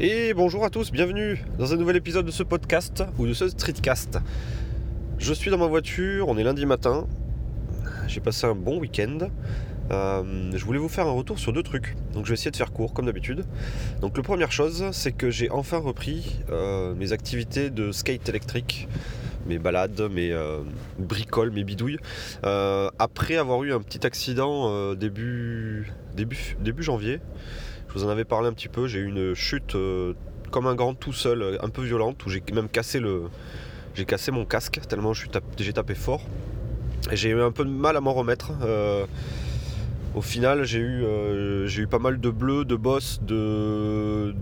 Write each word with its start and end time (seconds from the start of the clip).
Et 0.00 0.34
bonjour 0.34 0.64
à 0.64 0.70
tous, 0.70 0.90
bienvenue 0.90 1.44
dans 1.56 1.72
un 1.72 1.76
nouvel 1.76 1.94
épisode 1.94 2.26
de 2.26 2.32
ce 2.32 2.42
podcast 2.42 3.04
ou 3.16 3.28
de 3.28 3.32
ce 3.32 3.48
streetcast. 3.48 4.18
Je 5.18 5.32
suis 5.32 5.52
dans 5.52 5.58
ma 5.58 5.68
voiture, 5.68 6.26
on 6.26 6.36
est 6.36 6.42
lundi 6.42 6.66
matin, 6.66 7.06
j'ai 8.08 8.18
passé 8.18 8.48
un 8.48 8.56
bon 8.56 8.80
week-end. 8.80 9.18
Euh, 9.92 10.50
je 10.52 10.64
voulais 10.64 10.80
vous 10.80 10.88
faire 10.88 11.06
un 11.06 11.12
retour 11.12 11.38
sur 11.38 11.52
deux 11.52 11.62
trucs, 11.62 11.94
donc 12.12 12.24
je 12.24 12.30
vais 12.30 12.34
essayer 12.34 12.50
de 12.50 12.56
faire 12.56 12.72
court 12.72 12.92
comme 12.92 13.06
d'habitude. 13.06 13.44
Donc 14.00 14.16
la 14.16 14.24
première 14.24 14.50
chose, 14.50 14.84
c'est 14.90 15.12
que 15.12 15.30
j'ai 15.30 15.48
enfin 15.50 15.78
repris 15.78 16.40
euh, 16.50 16.92
mes 16.96 17.12
activités 17.12 17.70
de 17.70 17.92
skate 17.92 18.28
électrique, 18.28 18.88
mes 19.46 19.60
balades, 19.60 20.10
mes 20.10 20.32
euh, 20.32 20.58
bricoles, 20.98 21.52
mes 21.52 21.62
bidouilles, 21.62 21.98
après 22.42 23.36
avoir 23.36 23.62
eu 23.62 23.72
un 23.72 23.80
petit 23.80 24.04
accident 24.04 24.92
début, 24.96 25.86
janvier. 26.80 27.20
Vous 27.94 28.04
en 28.04 28.08
avais 28.08 28.24
parlé 28.24 28.48
un 28.48 28.52
petit 28.52 28.68
peu. 28.68 28.88
J'ai 28.88 28.98
eu 28.98 29.06
une 29.06 29.34
chute 29.34 29.76
euh, 29.76 30.14
comme 30.50 30.66
un 30.66 30.74
grand 30.74 30.94
tout 30.94 31.12
seul, 31.12 31.58
un 31.62 31.68
peu 31.68 31.82
violente, 31.82 32.26
où 32.26 32.30
j'ai 32.30 32.42
même 32.52 32.68
cassé 32.68 32.98
le. 32.98 33.24
J'ai 33.94 34.04
cassé 34.04 34.32
mon 34.32 34.44
casque 34.44 34.80
tellement 34.88 35.12
j'ai 35.12 35.72
tapé 35.72 35.94
fort. 35.94 36.22
Et 37.12 37.16
j'ai 37.16 37.28
eu 37.28 37.40
un 37.40 37.52
peu 37.52 37.64
de 37.64 37.70
mal 37.70 37.96
à 37.96 38.00
m'en 38.00 38.12
remettre. 38.12 38.50
Euh, 38.62 39.06
au 40.16 40.22
final, 40.22 40.64
j'ai 40.64 40.80
eu, 40.80 41.04
euh, 41.04 41.68
eu 41.68 41.86
pas 41.86 42.00
mal 42.00 42.18
de 42.18 42.30
bleus, 42.30 42.64
de 42.64 42.74
bosses, 42.74 43.20
de, 43.22 44.34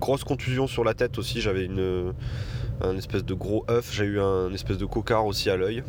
grosses 0.00 0.24
contusions 0.24 0.66
sur 0.66 0.82
la 0.82 0.94
tête 0.94 1.18
aussi. 1.18 1.40
J'avais 1.40 1.66
une, 1.66 2.12
un 2.80 2.96
espèce 2.96 3.24
de 3.24 3.34
gros 3.34 3.64
œuf, 3.70 3.92
j'ai 3.92 4.04
eu 4.04 4.20
un 4.20 4.52
espèce 4.52 4.78
de 4.78 4.86
cocard 4.86 5.26
aussi 5.26 5.50
à 5.50 5.56
l'œil. 5.56 5.84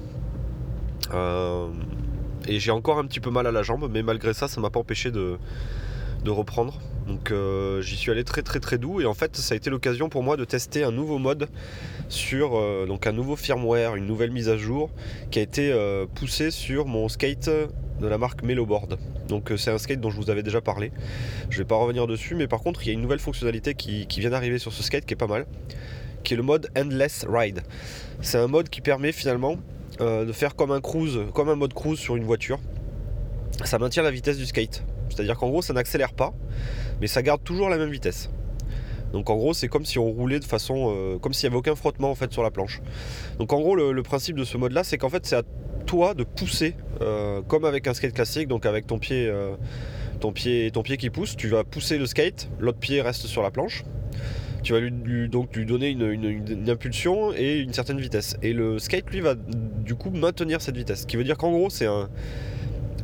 et 2.47 2.59
j'ai 2.59 2.71
encore 2.71 2.99
un 2.99 3.05
petit 3.05 3.19
peu 3.19 3.31
mal 3.31 3.47
à 3.47 3.51
la 3.51 3.63
jambe, 3.63 3.89
mais 3.91 4.03
malgré 4.03 4.33
ça, 4.33 4.47
ça 4.47 4.61
m'a 4.61 4.69
pas 4.69 4.79
empêché 4.79 5.09
de 5.09 5.37
reprendre. 6.27 6.79
Donc 7.07 7.31
euh, 7.31 7.81
j'y 7.81 7.95
suis 7.95 8.11
allé 8.11 8.23
très 8.23 8.41
très 8.41 8.59
très 8.59 8.77
doux 8.77 9.01
et 9.01 9.05
en 9.05 9.13
fait 9.13 9.35
ça 9.35 9.53
a 9.53 9.57
été 9.57 9.69
l'occasion 9.69 10.09
pour 10.09 10.23
moi 10.23 10.37
de 10.37 10.45
tester 10.45 10.83
un 10.83 10.91
nouveau 10.91 11.17
mode 11.17 11.49
sur 12.07 12.57
euh, 12.57 12.85
donc 12.85 13.07
un 13.07 13.11
nouveau 13.11 13.35
firmware, 13.35 13.95
une 13.95 14.05
nouvelle 14.05 14.31
mise 14.31 14.49
à 14.49 14.57
jour 14.57 14.89
qui 15.29 15.39
a 15.39 15.41
été 15.41 15.71
euh, 15.71 16.05
poussé 16.05 16.49
sur 16.51 16.85
mon 16.85 17.09
skate 17.09 17.49
de 17.99 18.07
la 18.07 18.17
marque 18.17 18.43
Meloboard. 18.43 18.97
Donc 19.27 19.51
c'est 19.57 19.71
un 19.71 19.77
skate 19.77 19.99
dont 19.99 20.09
je 20.09 20.17
vous 20.17 20.29
avais 20.29 20.43
déjà 20.43 20.61
parlé. 20.61 20.91
Je 21.49 21.57
vais 21.57 21.65
pas 21.65 21.75
revenir 21.75 22.07
dessus 22.07 22.35
mais 22.35 22.47
par 22.47 22.61
contre 22.61 22.83
il 22.83 22.87
y 22.87 22.89
a 22.91 22.93
une 22.93 23.01
nouvelle 23.01 23.19
fonctionnalité 23.19 23.73
qui, 23.73 24.07
qui 24.07 24.19
vient 24.21 24.29
d'arriver 24.29 24.57
sur 24.57 24.71
ce 24.71 24.81
skate 24.81 25.05
qui 25.05 25.13
est 25.13 25.17
pas 25.17 25.27
mal, 25.27 25.45
qui 26.23 26.33
est 26.33 26.37
le 26.37 26.43
mode 26.43 26.69
Endless 26.77 27.25
Ride. 27.27 27.63
C'est 28.21 28.37
un 28.37 28.47
mode 28.47 28.69
qui 28.69 28.81
permet 28.81 29.11
finalement 29.11 29.57
de 29.99 30.31
faire 30.31 30.55
comme 30.55 30.71
un 30.71 30.81
cruise, 30.81 31.19
comme 31.35 31.49
un 31.49 31.55
mode 31.55 31.73
cruise 31.73 31.99
sur 31.99 32.15
une 32.15 32.23
voiture. 32.23 32.59
Ça 33.63 33.77
maintient 33.77 34.01
la 34.01 34.09
vitesse 34.09 34.37
du 34.37 34.45
skate. 34.47 34.83
C'est-à-dire 35.13 35.37
qu'en 35.37 35.49
gros, 35.49 35.61
ça 35.61 35.73
n'accélère 35.73 36.13
pas, 36.13 36.33
mais 37.01 37.07
ça 37.07 37.21
garde 37.21 37.43
toujours 37.43 37.69
la 37.69 37.77
même 37.77 37.91
vitesse. 37.91 38.29
Donc 39.13 39.29
en 39.29 39.35
gros, 39.35 39.53
c'est 39.53 39.67
comme 39.67 39.85
si 39.85 39.99
on 39.99 40.09
roulait 40.11 40.39
de 40.39 40.43
façon, 40.43 40.91
euh, 40.91 41.19
comme 41.19 41.33
s'il 41.33 41.47
n'y 41.47 41.53
avait 41.53 41.59
aucun 41.59 41.75
frottement 41.75 42.09
en 42.09 42.15
fait 42.15 42.33
sur 42.33 42.41
la 42.41 42.49
planche. 42.49 42.81
Donc 43.37 43.53
en 43.53 43.59
gros, 43.61 43.75
le, 43.75 44.03
principe 44.03 44.35
de 44.35 44.43
ce 44.43 44.57
mode-là, 44.57 44.83
c'est 44.83 44.97
qu'en 44.97 45.09
fait, 45.09 45.25
c'est 45.25 45.35
à 45.35 45.43
toi 45.85 46.15
de 46.15 46.23
pousser, 46.23 46.75
euh, 47.01 47.41
comme 47.43 47.63
avec 47.63 47.87
un 47.87 47.93
skate 47.93 48.13
classique, 48.13 48.47
donc 48.47 48.65
avec 48.65 48.87
ton 48.87 48.97
pied, 48.97 49.27
euh, 49.27 49.55
ton 50.19 50.31
pied, 50.31 50.71
ton 50.71 50.81
pied 50.81 50.97
qui 50.97 51.11
pousse. 51.11 51.35
Tu 51.35 51.47
vas 51.47 51.63
pousser 51.63 51.99
le 51.99 52.07
skate, 52.07 52.49
l'autre 52.59 52.79
pied 52.79 53.01
reste 53.01 53.27
sur 53.27 53.43
la 53.43 53.51
planche. 53.51 53.83
Tu 54.63 54.73
vas 54.73 54.79
lui, 54.79 55.29
donc 55.29 55.55
lui 55.55 55.65
donner 55.65 55.89
une, 55.89 56.69
impulsion 56.69 57.33
et 57.33 57.59
une 57.59 57.73
certaine 57.73 57.99
vitesse. 57.99 58.37
Et 58.41 58.53
le 58.53 58.79
skate, 58.79 59.09
lui, 59.11 59.19
va 59.19 59.35
du 59.35 59.93
coup 59.93 60.09
maintenir 60.09 60.61
cette 60.61 60.77
vitesse. 60.77 61.01
Ce 61.01 61.05
qui 61.05 61.17
veut 61.17 61.25
dire 61.25 61.37
qu'en 61.37 61.51
gros, 61.51 61.69
c'est 61.69 61.85
un, 61.85 62.09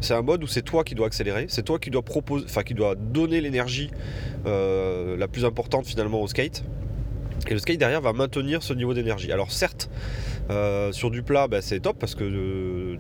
c'est 0.02 0.14
un 0.14 0.22
mode 0.22 0.44
où 0.44 0.48
c'est 0.48 0.62
toi 0.62 0.84
qui 0.84 0.96
dois 0.96 1.08
accélérer, 1.08 1.46
c'est 1.50 1.64
toi 1.64 1.80
qui 1.80 1.90
dois 1.90 2.96
donner 2.96 3.42
l'énergie 3.42 3.92
euh, 4.46 5.18
la 5.18 5.28
plus 5.28 5.46
importante 5.46 5.86
finalement 5.86 6.22
au 6.22 6.28
skate. 6.28 6.64
Et 7.48 7.54
le 7.54 7.60
skate 7.60 7.80
derrière 7.80 8.02
va 8.02 8.14
maintenir 8.14 8.62
ce 8.64 8.74
niveau 8.74 8.94
d'énergie. 8.94 9.32
Alors 9.32 9.52
certes, 9.52 9.90
euh, 10.50 10.92
sur 10.92 11.10
du 11.10 11.24
plat, 11.24 11.48
bah, 11.48 11.62
c'est 11.62 11.80
top 11.80 11.98
parce 11.98 12.16
que 12.16 12.24
euh, 12.24 12.98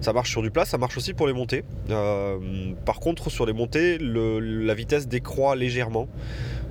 ça 0.00 0.12
marche 0.12 0.30
sur 0.30 0.42
du 0.42 0.50
plat, 0.50 0.64
ça 0.64 0.78
marche 0.78 0.96
aussi 0.96 1.12
pour 1.12 1.26
les 1.26 1.32
montées. 1.32 1.64
par 1.88 3.00
contre, 3.00 3.30
sur 3.30 3.46
les 3.46 3.52
montées, 3.52 3.98
la 3.98 4.74
vitesse 4.74 5.06
décroît 5.06 5.54
légèrement. 5.54 6.08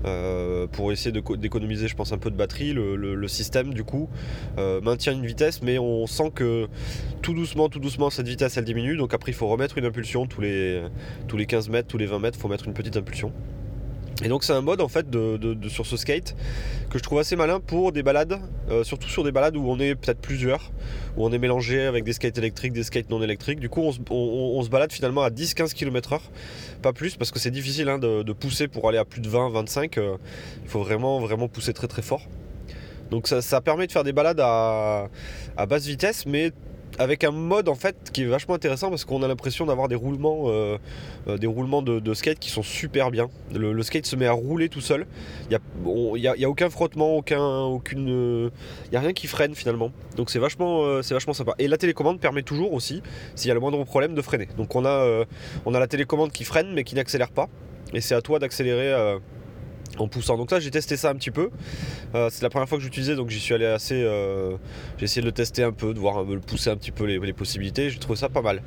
Euh, 0.06 0.68
pour 0.68 0.92
essayer 0.92 1.12
d'économiser, 1.12 1.88
je 1.88 1.96
pense, 1.96 2.12
un 2.12 2.18
peu 2.18 2.32
de 2.32 2.36
batterie. 2.36 2.74
Le, 2.74 3.28
système, 3.28 3.74
du 3.74 3.84
coup, 3.84 4.10
euh, 4.58 4.82
maintient 4.82 5.14
une 5.14 5.26
vitesse, 5.26 5.62
mais 5.62 5.78
on 5.78 6.08
sent 6.08 6.32
que 6.34 6.68
tout 7.22 7.34
doucement, 7.34 7.70
tout 7.70 7.80
doucement, 7.80 8.10
cette 8.10 8.28
vitesse, 8.28 8.58
elle 8.58 8.66
diminue. 8.66 8.98
Donc 8.98 9.14
après, 9.14 9.32
il 9.32 9.36
faut 9.36 9.48
remettre 9.48 9.78
une 9.78 9.86
impulsion 9.86 10.26
tous 10.26 10.42
les, 10.42 10.82
tous 11.28 11.38
les 11.38 11.46
15 11.46 11.70
mètres, 11.70 11.88
tous 11.88 11.98
les 11.98 12.08
20 12.08 12.20
mètres, 12.20 12.38
il 12.38 12.42
faut 12.42 12.48
mettre 12.48 12.68
une 12.68 12.74
petite 12.74 12.98
impulsion. 12.98 13.32
Et 14.24 14.28
donc 14.28 14.44
c'est 14.44 14.53
un 14.53 14.62
mode 14.62 14.81
en 14.81 14.90
fait 14.90 15.09
de, 15.09 15.57
sur 15.69 15.85
ce 15.85 15.96
skate 15.96 16.35
que 16.90 16.97
je 16.97 17.03
trouve 17.03 17.19
assez 17.19 17.35
malin 17.35 17.59
pour 17.59 17.91
des 17.91 18.03
balades, 18.03 18.40
euh, 18.69 18.84
surtout 18.84 19.07
sur 19.07 19.24
des 19.24 19.31
balades 19.31 19.56
où 19.56 19.63
on 19.69 19.80
est 19.80 19.96
peut-être 19.96 20.19
plusieurs, 20.19 20.72
où 21.16 21.25
on 21.25 21.31
est 21.31 21.38
mélangé 21.38 21.85
avec 21.85 22.03
des 22.03 22.13
skates 22.13 22.38
électriques, 22.38 22.74
des 22.74 22.84
skates 22.84 23.09
non 23.09 23.22
électriques. 23.22 23.59
Du 23.59 23.69
coup 23.69 23.81
on, 23.81 24.62
se 24.63 24.69
balade 24.69 24.91
finalement 24.91 25.24
à 25.24 25.30
10-15 25.30 25.74
km/h, 25.74 26.19
pas 26.81 26.91
plus 26.91 27.16
parce 27.16 27.31
que 27.31 27.40
c'est 27.40 27.52
difficile 27.52 27.88
hein, 27.88 28.00
de, 28.00 28.34
pousser 28.34 28.68
pour 28.68 28.90
aller 28.90 28.97
à 28.97 29.06
plus 29.06 29.22
de 29.22 29.30
20-25. 29.30 30.00
Euh, 30.00 30.18
il 30.63 30.69
faut 30.69 30.80
vraiment 30.80 31.19
vraiment 31.19 31.47
pousser 31.47 31.74
très 31.74 31.88
très 31.88 32.01
fort. 32.01 32.24
Donc 33.12 33.28
ça, 33.28 33.62
permet 33.62 33.88
de 33.88 33.91
faire 33.91 34.03
des 34.03 34.13
balades 34.13 34.40
à 34.40 35.09
basse 35.68 35.86
vitesse 35.86 36.25
mais 36.28 36.51
avec 37.00 37.24
un 37.24 37.32
mode 37.32 37.70
en 37.70 37.76
fait 37.76 37.96
qui 38.12 38.24
est 38.24 38.26
vachement 38.26 38.54
intéressant 38.54 38.90
parce 38.90 39.06
qu'on 39.06 39.24
a 39.24 39.28
l'impression 39.28 39.66
d'avoir 39.66 39.88
des 39.88 39.96
roulements, 39.96 40.44
euh, 40.48 40.78
euh, 41.28 41.38
de, 41.38 42.14
skate 42.14 42.40
qui 42.40 42.50
sont 42.50 42.62
super 42.62 43.10
bien. 43.10 43.30
Le, 43.54 43.82
skate 43.82 44.06
se 44.06 44.18
met 44.18 44.28
à 44.28 44.34
rouler 44.34 44.68
tout 44.68 44.82
seul. 44.82 45.08
Il 45.50 45.58
n'y 45.88 46.28
a, 46.28 46.50
aucun 46.50 46.70
frottement, 46.70 47.16
aucun, 47.16 47.62
aucune, 47.64 48.52
il 48.86 48.90
n'y 48.92 48.98
a 48.98 49.00
rien 49.00 49.14
qui 49.14 49.28
freine 49.28 49.56
finalement. 49.56 49.92
Donc 50.18 50.30
c'est 50.30 50.40
vachement, 50.40 50.84
euh, 50.84 51.02
c'est 51.02 51.14
vachement 51.14 51.34
sympa. 51.34 51.56
Et 51.58 51.70
la 51.70 51.78
télécommande 51.78 52.20
permet 52.20 52.44
toujours 52.44 52.74
aussi, 52.74 53.02
s'il 53.34 53.48
y 53.48 53.52
a 53.52 53.54
le 53.54 53.62
moindre 53.62 53.81
problème, 53.86 54.14
de 54.14 54.22
freiner. 54.22 54.50
Donc 54.58 54.76
on 54.76 54.84
a 54.86 55.26
la 55.66 55.88
télécommande 55.88 56.34
qui 56.34 56.44
freine 56.44 56.74
mais 56.74 56.84
qui 56.84 56.96
n'accélère 56.96 57.31
pas. 57.31 57.48
Et 57.94 58.02
c'est 58.02 58.14
à 58.14 58.22
toi 58.22 58.40
d'accélérer 58.40 59.18
en 60.02 60.08
poussant. 60.08 60.38
Donc 60.38 60.52
là 60.52 60.60
j'ai 60.60 60.72
testé 60.72 60.98
ça 60.98 61.10
un 61.10 61.16
petit 61.16 61.32
peu. 61.32 61.50
Euh, 62.16 62.30
c'est 62.32 62.44
la 62.44 62.50
première 62.50 62.68
fois 62.68 62.78
que 62.78 62.84
j'utilisais 62.84 63.16
donc 63.16 63.30
j'y 63.30 63.40
suis 63.40 63.54
allé 63.54 63.66
assez. 63.66 64.02
Euh, 64.02 64.56
j'ai 64.98 65.06
essayé 65.06 65.22
de 65.22 65.28
le 65.28 65.32
tester 65.32 65.64
un 65.64 65.72
peu, 65.72 65.94
de 65.94 66.00
voir 66.00 66.26
de 66.26 66.38
pousser 66.38 66.70
un 66.70 66.78
petit 66.78 66.92
peu 66.92 67.06
les, 67.06 67.34
possibilités. 67.34 67.90
J'ai 67.90 68.00
trouvé 68.00 68.18
ça 68.18 68.30
pas 68.30 68.42
mal. 68.42 68.62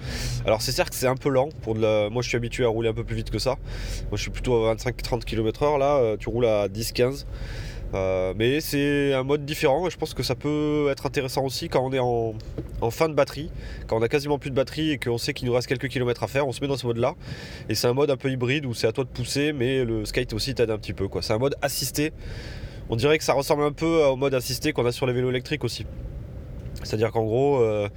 Alors 0.47 0.63
c'est 0.63 0.73
certes 0.73 0.91
que 0.91 0.97
c'est 0.97 1.07
un 1.07 1.17
peu 1.17 1.29
lent. 1.29 1.49
Pour 1.63 1.75
de 1.75 1.81
la... 1.81 2.11
Moi 2.11 2.23
je 2.23 2.29
suis 2.29 2.37
habitué 2.37 2.65
à 2.65 2.69
rouler 2.69 2.89
un 2.89 2.95
peu 2.95 3.05
plus 3.05 3.17
vite 3.17 3.31
que 3.31 3.39
ça. 3.39 3.57
Moi 4.11 4.17
je 4.17 4.23
suis 4.23 4.31
plutôt 4.31 4.67
à 4.67 4.75
25-30 4.75 5.25
km/h 5.25 5.79
là, 5.79 5.97
euh, 5.97 6.17
tu 6.17 6.29
roules 6.29 6.47
à 6.47 6.69
10-15. 6.69 7.27
Euh, 7.95 8.33
mais 8.37 8.61
c'est 8.61 9.13
un 9.13 9.23
mode 9.23 9.45
différent 9.45 9.87
et 9.87 9.91
je 9.91 9.99
pense 9.99 10.15
que 10.15 10.23
ça 10.23 10.35
peut 10.35 10.89
être 10.91 11.05
intéressant 11.05 11.45
aussi 11.45 11.69
quand 11.69 11.85
on 11.85 11.93
est 11.93 11.99
en, 11.99 12.91
fin 12.91 13.09
de 13.09 13.15
batterie, 13.15 13.51
quand 13.87 13.99
on 13.99 14.03
a 14.03 14.09
quasiment 14.09 14.39
plus 14.39 14.51
de 14.51 14.55
batterie 14.55 14.93
et 14.93 14.99
qu'on 14.99 15.19
sait 15.19 15.35
qu'il 15.35 15.47
nous 15.47 15.55
reste 15.55 15.69
quelques 15.69 15.89
kilomètres 15.89 16.23
à 16.23 16.27
faire, 16.27 16.49
on 16.49 16.53
se 16.53 16.61
met 16.61 16.69
dans 16.69 16.77
ce 16.77 16.87
mode 16.87 16.97
là. 16.97 17.15
Et 17.69 17.75
c'est 17.75 17.87
un 17.87 17.93
mode 17.93 18.11
un 18.11 18.17
peu 18.17 18.31
hybride 18.31 18.67
où 18.67 18.75
c'est 18.75 18.87
à 18.87 18.93
toi 18.93 19.05
de 19.05 19.11
pousser, 19.11 19.53
mais 19.53 19.85
le 19.85 20.05
skate 20.05 20.33
aussi 20.33 20.55
t'aide 20.55 20.71
un 20.71 20.79
petit 20.79 20.95
peu. 20.95 21.09
C'est 21.21 21.35
un 21.35 21.39
mode 21.39 21.57
assisté. 21.61 22.13
On 22.89 22.97
dirait 22.97 23.19
que 23.19 23.25
ça 23.25 23.35
ressemble 23.35 23.63
un 23.63 23.73
peu 23.73 24.05
au 24.05 24.17
mode 24.17 24.35
assisté 24.35 24.73
qu'on 24.73 24.87
a 24.87 24.93
sur 24.93 25.07
les 25.07 25.13
vélos 25.13 25.31
électriques 25.31 25.65
aussi. 25.65 25.87
C'est-à-dire 26.83 27.13
qu'en 27.13 27.25
gros, 27.25 27.61
euh, 27.61 27.89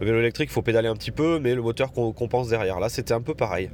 le 0.00 0.06
vélo 0.06 0.18
électrique, 0.18 0.48
il 0.50 0.52
faut 0.52 0.62
pédaler 0.62 0.88
un 0.88 0.94
petit 0.94 1.10
peu, 1.10 1.38
mais 1.38 1.54
le 1.54 1.62
moteur 1.62 1.92
compense 1.92 2.48
derrière. 2.48 2.80
Là, 2.80 2.88
c'était 2.88 3.14
un 3.14 3.20
peu 3.20 3.34
pareil. 3.34 3.70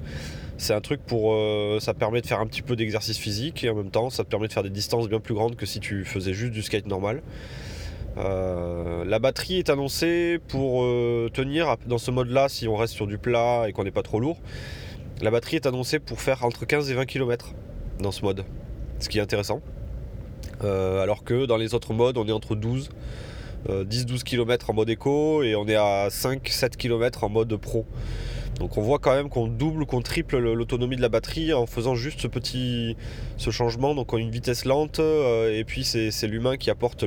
C'est 0.59 0.73
un 0.73 0.81
truc 0.81 1.03
pour. 1.03 1.33
Euh, 1.35 1.79
ça 1.81 1.93
permet 1.93 2.21
de 2.23 2.27
faire 2.27 2.41
un 2.41 2.47
petit 2.47 2.63
peu 2.63 2.77
d'exercice 2.77 3.19
physique 3.19 3.63
et 3.65 3.71
en 3.71 3.75
même 3.75 3.91
temps, 3.91 4.09
ça 4.11 4.25
te 4.25 4.29
permet 4.29 4.49
de 4.49 4.53
faire 4.53 4.63
des 4.63 4.71
distances 4.71 5.09
bien 5.09 5.21
plus 5.21 5.35
grandes 5.35 5.57
que 5.57 5.67
si 5.67 5.81
tu 5.81 6.05
faisais 6.05 6.33
juste 6.33 6.53
du 6.53 6.63
skate 6.63 6.87
normal. 6.87 7.23
Euh, 8.17 9.05
la 9.05 9.19
batterie 9.19 9.59
est 9.59 9.69
annoncée 9.69 10.41
pour 10.49 10.85
tenir 11.33 11.77
dans 11.87 11.99
ce 11.99 12.11
mode-là, 12.11 12.49
si 12.49 12.67
on 12.67 12.77
reste 12.77 12.95
sur 12.95 13.07
du 13.07 13.19
plat 13.19 13.67
et 13.69 13.73
qu'on 13.73 13.85
n'est 13.85 13.91
pas 13.91 14.03
trop 14.03 14.19
lourd. 14.19 14.39
La 15.21 15.31
batterie 15.31 15.57
est 15.57 15.67
annoncée 15.67 15.99
pour 15.99 16.21
faire 16.21 16.45
entre 16.45 16.67
15 16.67 16.91
et 16.91 16.95
20 16.95 17.05
km 17.05 17.53
dans 18.01 18.13
ce 18.13 18.23
mode, 18.23 18.45
ce 18.99 19.09
qui 19.11 19.19
est 19.19 19.23
intéressant. 19.23 19.61
alors 20.63 21.25
que 21.25 21.45
dans 21.45 21.59
les 21.59 21.75
autres 21.75 21.93
modes, 21.93 22.17
on 22.17 22.27
est 22.27 22.33
entre 22.33 22.55
12 22.55 22.91
10-12 23.69 24.23
km 24.23 24.71
en 24.71 24.75
mode 24.75 24.89
éco 24.89 25.43
et 25.43 25.57
on 25.57 25.67
est 25.67 25.75
à 25.75 26.09
5-7 26.09 26.77
km 26.77 27.25
en 27.25 27.29
mode 27.29 27.55
pro. 27.57 27.85
Donc 28.59 28.79
on 28.79 28.83
voit 28.83 28.99
quand 28.99 29.15
même 29.15 29.29
qu'on 29.29 29.47
double, 29.47 29.85
qu'on 29.85 30.01
triple 30.01 30.39
l'autonomie 30.39 30.97
de 30.97 31.03
la 31.03 31.09
batterie 31.09 31.53
en 31.53 31.67
faisant 31.67 31.95
juste 31.95 32.21
ce 32.21 32.27
petit 32.27 32.97
changement. 33.39 33.95
Donc 33.95 34.13
on 34.13 34.17
a 34.17 34.21
une 34.21 34.31
vitesse 34.31 34.65
lente 34.65 34.99
euh, 34.99 35.57
et 35.57 35.65
puis 35.65 35.85
c'est 35.85 36.27
l'humain 36.27 36.57
qui 36.57 36.71
apporte 36.71 37.05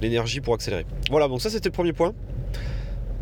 l'énergie 0.00 0.40
pour 0.40 0.54
accélérer. 0.54 0.86
Voilà, 1.10 1.28
donc 1.28 1.42
ça 1.42 1.50
c'était 1.50 1.68
le 1.68 1.74
premier 1.74 1.92
point. 1.92 2.14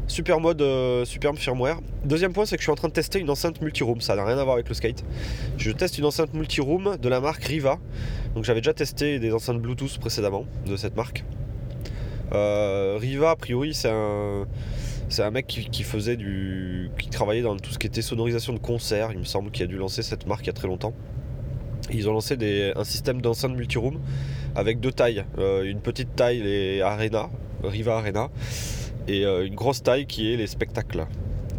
Super 0.07 0.39
mode, 0.39 0.61
euh, 0.61 1.05
super 1.07 1.35
firmware. 1.35 1.81
Deuxième 2.05 2.35
point, 2.35 2.45
c'est 2.45 2.57
que 2.57 2.61
je 2.61 2.67
suis 2.67 2.73
en 2.73 2.77
train 2.77 2.89
de 2.89 2.93
tester 2.93 3.19
une 3.19 3.31
enceinte 3.31 3.63
multi-room. 3.63 4.03
Ça 4.03 4.15
n'a 4.15 4.25
rien 4.25 4.37
à 4.37 4.45
voir 4.45 4.55
avec 4.55 4.69
le 4.69 4.75
skate. 4.75 5.03
Je 5.57 5.71
teste 5.71 5.97
une 5.97 6.05
enceinte 6.05 6.35
multi-room 6.35 6.99
de 7.01 7.09
la 7.09 7.21
marque 7.21 7.43
Riva. 7.45 7.79
Donc 8.35 8.45
j'avais 8.45 8.61
déjà 8.61 8.75
testé 8.75 9.19
des 9.19 9.33
enceintes 9.33 9.61
Bluetooth 9.61 9.99
précédemment 9.99 10.45
de 10.67 10.77
cette 10.77 10.95
marque. 10.95 11.25
Euh, 12.33 12.99
Riva, 13.01 13.31
a 13.31 13.37
priori, 13.37 13.73
c'est 13.73 13.91
un, 13.91 14.47
c'est 15.09 15.23
un 15.23 15.31
mec 15.31 15.47
qui, 15.47 15.83
faisait 15.83 16.17
qui 16.17 17.09
travaillait 17.09 17.43
dans 17.43 17.57
tout 17.57 17.71
ce 17.71 17.79
qui 17.79 17.87
était 17.87 18.03
sonorisation 18.03 18.53
de 18.53 18.59
concert. 18.59 19.11
Il 19.13 19.19
me 19.19 19.25
semble 19.25 19.51
qu'il 19.51 19.65
a 19.65 19.67
dû 19.67 19.77
lancer 19.77 20.03
cette 20.03 20.27
marque 20.27 20.45
il 20.45 20.47
y 20.49 20.51
a 20.51 20.55
très 20.55 20.69
longtemps. 20.69 20.95
Ils 21.93 22.09
ont 22.09 22.13
lancé 22.13 22.73
un 22.75 22.85
système 22.85 23.21
d'enceinte 23.21 23.55
multiroom 23.55 24.01
avec 24.55 24.81
deux 24.81 24.93
tailles. 24.93 25.25
une 25.39 25.81
petite 25.81 26.17
taille, 26.17 26.41
les 26.43 26.81
Arena, 26.81 27.29
Riva 27.63 27.99
Arena, 27.99 28.31
et 29.07 29.25
une 29.25 29.55
grosse 29.55 29.83
taille 29.83 30.07
qui 30.07 30.33
est 30.33 30.37
les 30.37 30.47
spectacles. 30.47 31.07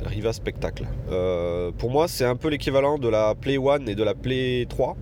Riva 0.06 0.34
Spectacle. 0.34 0.86
pour 1.78 1.90
moi, 1.90 2.08
c'est 2.08 2.26
un 2.26 2.36
peu 2.36 2.50
l'équivalent 2.50 2.98
de 2.98 3.10
la 3.10 3.34
Play 3.36 3.58
One 3.58 3.90
et 3.90 3.96
de 3.96 4.04
la 4.04 4.14
Play 4.14 4.66
3 4.70 4.96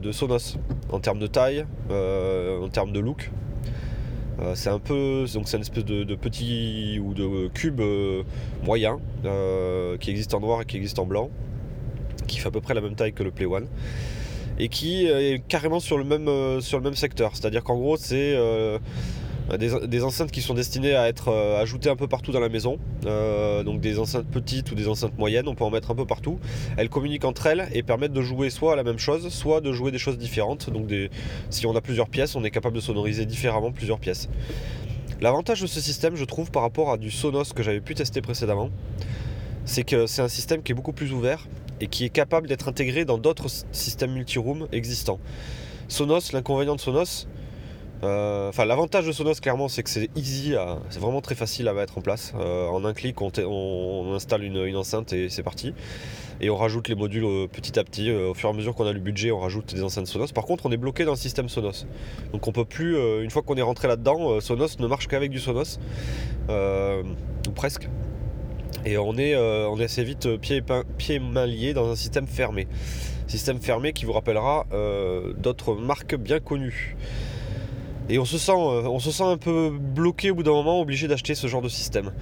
de 0.00 0.12
Sonos 0.12 0.58
en 0.90 1.00
termes 1.00 1.18
de 1.18 1.26
taille, 1.26 1.64
en 1.90 2.68
termes 2.68 2.92
de 2.92 3.00
look. 3.00 3.30
Euh, 4.42 4.54
c'est 4.54 4.70
un 4.70 4.78
peu, 4.78 5.24
donc 5.34 5.48
c'est 5.48 5.56
une 5.56 5.62
espèce 5.62 5.84
de, 5.84 6.14
petit 6.14 7.00
ou 7.02 7.14
de 7.14 7.48
cube 7.48 7.80
euh, 7.80 8.22
moyen 8.64 8.98
euh, 9.24 9.96
qui 9.98 10.10
existe 10.10 10.34
en 10.34 10.40
noir 10.40 10.62
et 10.62 10.64
qui 10.64 10.76
existe 10.76 10.98
en 10.98 11.06
blanc, 11.06 11.30
qui 12.26 12.38
fait 12.38 12.48
à 12.48 12.50
peu 12.50 12.60
près 12.60 12.74
la 12.74 12.80
même 12.80 12.94
taille 12.94 13.12
que 13.12 13.22
le 13.22 13.30
Play 13.30 13.46
One 13.46 13.66
et 14.58 14.68
qui 14.68 15.06
est 15.06 15.42
carrément 15.48 15.80
sur 15.80 15.96
le 15.96 16.04
même, 16.04 16.60
sur 16.60 16.78
le 16.78 16.84
même 16.84 16.94
secteur. 16.94 17.34
C'est-à-dire 17.34 17.64
qu'en 17.64 17.76
gros, 17.76 17.96
c'est 17.96 18.36
euh, 19.50 19.86
des, 19.86 20.04
enceintes 20.04 20.30
qui 20.30 20.40
sont 20.40 20.54
destinées 20.54 20.94
à 20.94 21.08
être 21.08 21.28
euh, 21.28 21.60
ajoutées 21.60 21.90
un 21.90 21.96
peu 21.96 22.06
partout 22.06 22.32
dans 22.32 22.40
la 22.40 22.48
maison. 22.48 22.78
Euh, 23.06 23.62
donc 23.62 23.80
des 23.80 23.98
enceintes 23.98 24.26
petites 24.26 24.70
ou 24.70 24.74
des 24.74 24.88
enceintes 24.88 25.16
moyennes, 25.18 25.48
on 25.48 25.54
peut 25.54 25.64
en 25.64 25.70
mettre 25.70 25.90
un 25.90 25.94
peu 25.94 26.06
partout. 26.06 26.38
Elles 26.76 26.88
communiquent 26.88 27.24
entre 27.24 27.46
elles 27.46 27.68
et 27.72 27.82
permettent 27.82 28.12
de 28.12 28.22
jouer 28.22 28.50
soit 28.50 28.74
à 28.74 28.76
la 28.76 28.84
même 28.84 28.98
chose, 28.98 29.28
soit 29.28 29.60
de 29.60 29.72
jouer 29.72 29.90
des 29.90 29.98
choses 29.98 30.18
différentes. 30.18 30.70
Donc 30.70 30.88
si 31.50 31.66
on 31.66 31.74
a 31.74 31.80
plusieurs 31.80 32.08
pièces, 32.08 32.36
on 32.36 32.44
est 32.44 32.50
capable 32.50 32.76
de 32.76 32.80
sonoriser 32.80 33.26
différemment 33.26 33.72
plusieurs 33.72 33.98
pièces. 33.98 34.28
L'avantage 35.20 35.60
de 35.60 35.66
ce 35.66 35.80
système, 35.80 36.16
je 36.16 36.24
trouve, 36.24 36.50
par 36.50 36.62
rapport 36.62 36.90
à 36.90 36.98
du 36.98 37.10
Sonos 37.10 37.52
que 37.54 37.62
j'avais 37.62 37.80
pu 37.80 37.94
tester 37.94 38.20
précédemment, 38.20 38.70
c'est 39.64 39.84
que 39.84 40.06
c'est 40.06 40.22
un 40.22 40.28
système 40.28 40.62
qui 40.62 40.72
est 40.72 40.74
beaucoup 40.74 40.92
plus 40.92 41.12
ouvert 41.12 41.46
et 41.80 41.86
qui 41.86 42.04
est 42.04 42.10
capable 42.10 42.48
d'être 42.48 42.68
intégré 42.68 43.04
dans 43.04 43.18
d'autres 43.18 43.46
systèmes 43.70 44.12
multi-room 44.12 44.66
existants. 44.72 45.20
Sonos, 45.88 46.32
l'inconvénient 46.32 46.74
de 46.74 46.80
Sonos, 46.80 47.26
enfin, 48.02 48.64
l'avantage 48.64 49.06
de 49.06 49.12
Sonos, 49.12 49.34
clairement, 49.40 49.68
c'est 49.68 49.82
que 49.82 49.90
c'est 49.90 50.10
easy, 50.16 50.54
c'est 50.90 51.00
vraiment 51.00 51.20
très 51.20 51.34
facile 51.34 51.68
à 51.68 51.72
mettre 51.72 51.98
en 51.98 52.00
place. 52.00 52.32
Euh, 52.38 52.66
en 52.68 52.84
un 52.84 52.94
clic, 52.94 53.20
on, 53.20 54.12
installe 54.14 54.44
une, 54.44 54.76
enceinte 54.76 55.12
et 55.12 55.28
c'est 55.28 55.42
parti. 55.42 55.74
Et 56.40 56.50
on 56.50 56.56
rajoute 56.56 56.88
les 56.88 56.94
modules 56.94 57.24
euh, 57.24 57.46
petit 57.46 57.78
à 57.78 57.84
petit. 57.84 58.10
au 58.10 58.34
fur 58.34 58.48
et 58.48 58.52
à 58.52 58.54
mesure 58.54 58.74
qu'on 58.74 58.86
a 58.86 58.92
le 58.92 59.00
budget, 59.00 59.30
on 59.30 59.38
rajoute 59.38 59.74
des 59.74 59.82
enceintes 59.82 60.06
Sonos. 60.06 60.32
Par 60.34 60.44
contre, 60.44 60.66
on 60.66 60.72
est 60.72 60.76
bloqué 60.76 61.04
dans 61.04 61.12
le 61.12 61.16
système 61.16 61.48
Sonos. 61.48 61.86
Donc, 62.32 62.46
on 62.48 62.52
peut 62.52 62.64
plus, 62.64 62.96
une 63.22 63.30
fois 63.30 63.42
qu'on 63.42 63.56
est 63.56 63.62
rentré 63.62 63.88
là-dedans, 63.88 64.40
Sonos 64.40 64.78
ne 64.78 64.86
marche 64.86 65.06
qu'avec 65.06 65.30
du 65.30 65.38
Sonos. 65.38 65.78
ou 66.48 67.52
presque. 67.54 67.88
Et 68.84 68.98
on 68.98 69.16
est, 69.16 69.34
assez 69.82 70.02
vite 70.02 70.36
pieds 70.38 70.62
pied 70.98 71.20
mains 71.20 71.46
liés 71.46 71.74
dans 71.74 71.90
un 71.90 71.96
système 71.96 72.26
fermé. 72.26 72.66
Système 73.28 73.60
fermé 73.60 73.92
qui 73.92 74.04
vous 74.04 74.12
rappellera 74.12 74.66
d'autres 75.38 75.74
marques 75.74 76.16
bien 76.16 76.40
connues. 76.40 76.96
Et 78.08 78.18
on 78.18 78.24
se 78.24 78.38
sent, 78.38 78.52
euh, 78.52 78.82
on 78.88 78.98
se 78.98 79.10
sent 79.10 79.24
un 79.24 79.36
peu 79.36 79.70
bloqué 79.70 80.30
au 80.30 80.34
bout 80.34 80.42
d'un 80.42 80.52
moment, 80.52 80.80
obligé 80.80 81.08
d'acheter 81.08 81.34
ce 81.34 81.46
genre 81.46 81.62
de 81.62 81.68
système. 81.68 82.12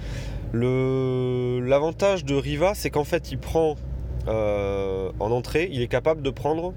L'avantage 0.53 2.25
de 2.25 2.35
Riva, 2.35 2.73
c'est 2.75 2.89
qu'en 2.89 3.03
fait, 3.03 3.31
il 3.31 3.37
prend 3.37 3.75
euh, 4.27 5.11
en 5.19 5.31
entrée, 5.31 5.69
il 5.71 5.81
est 5.81 5.87
capable 5.87 6.21
de 6.21 6.29
prendre 6.29 6.73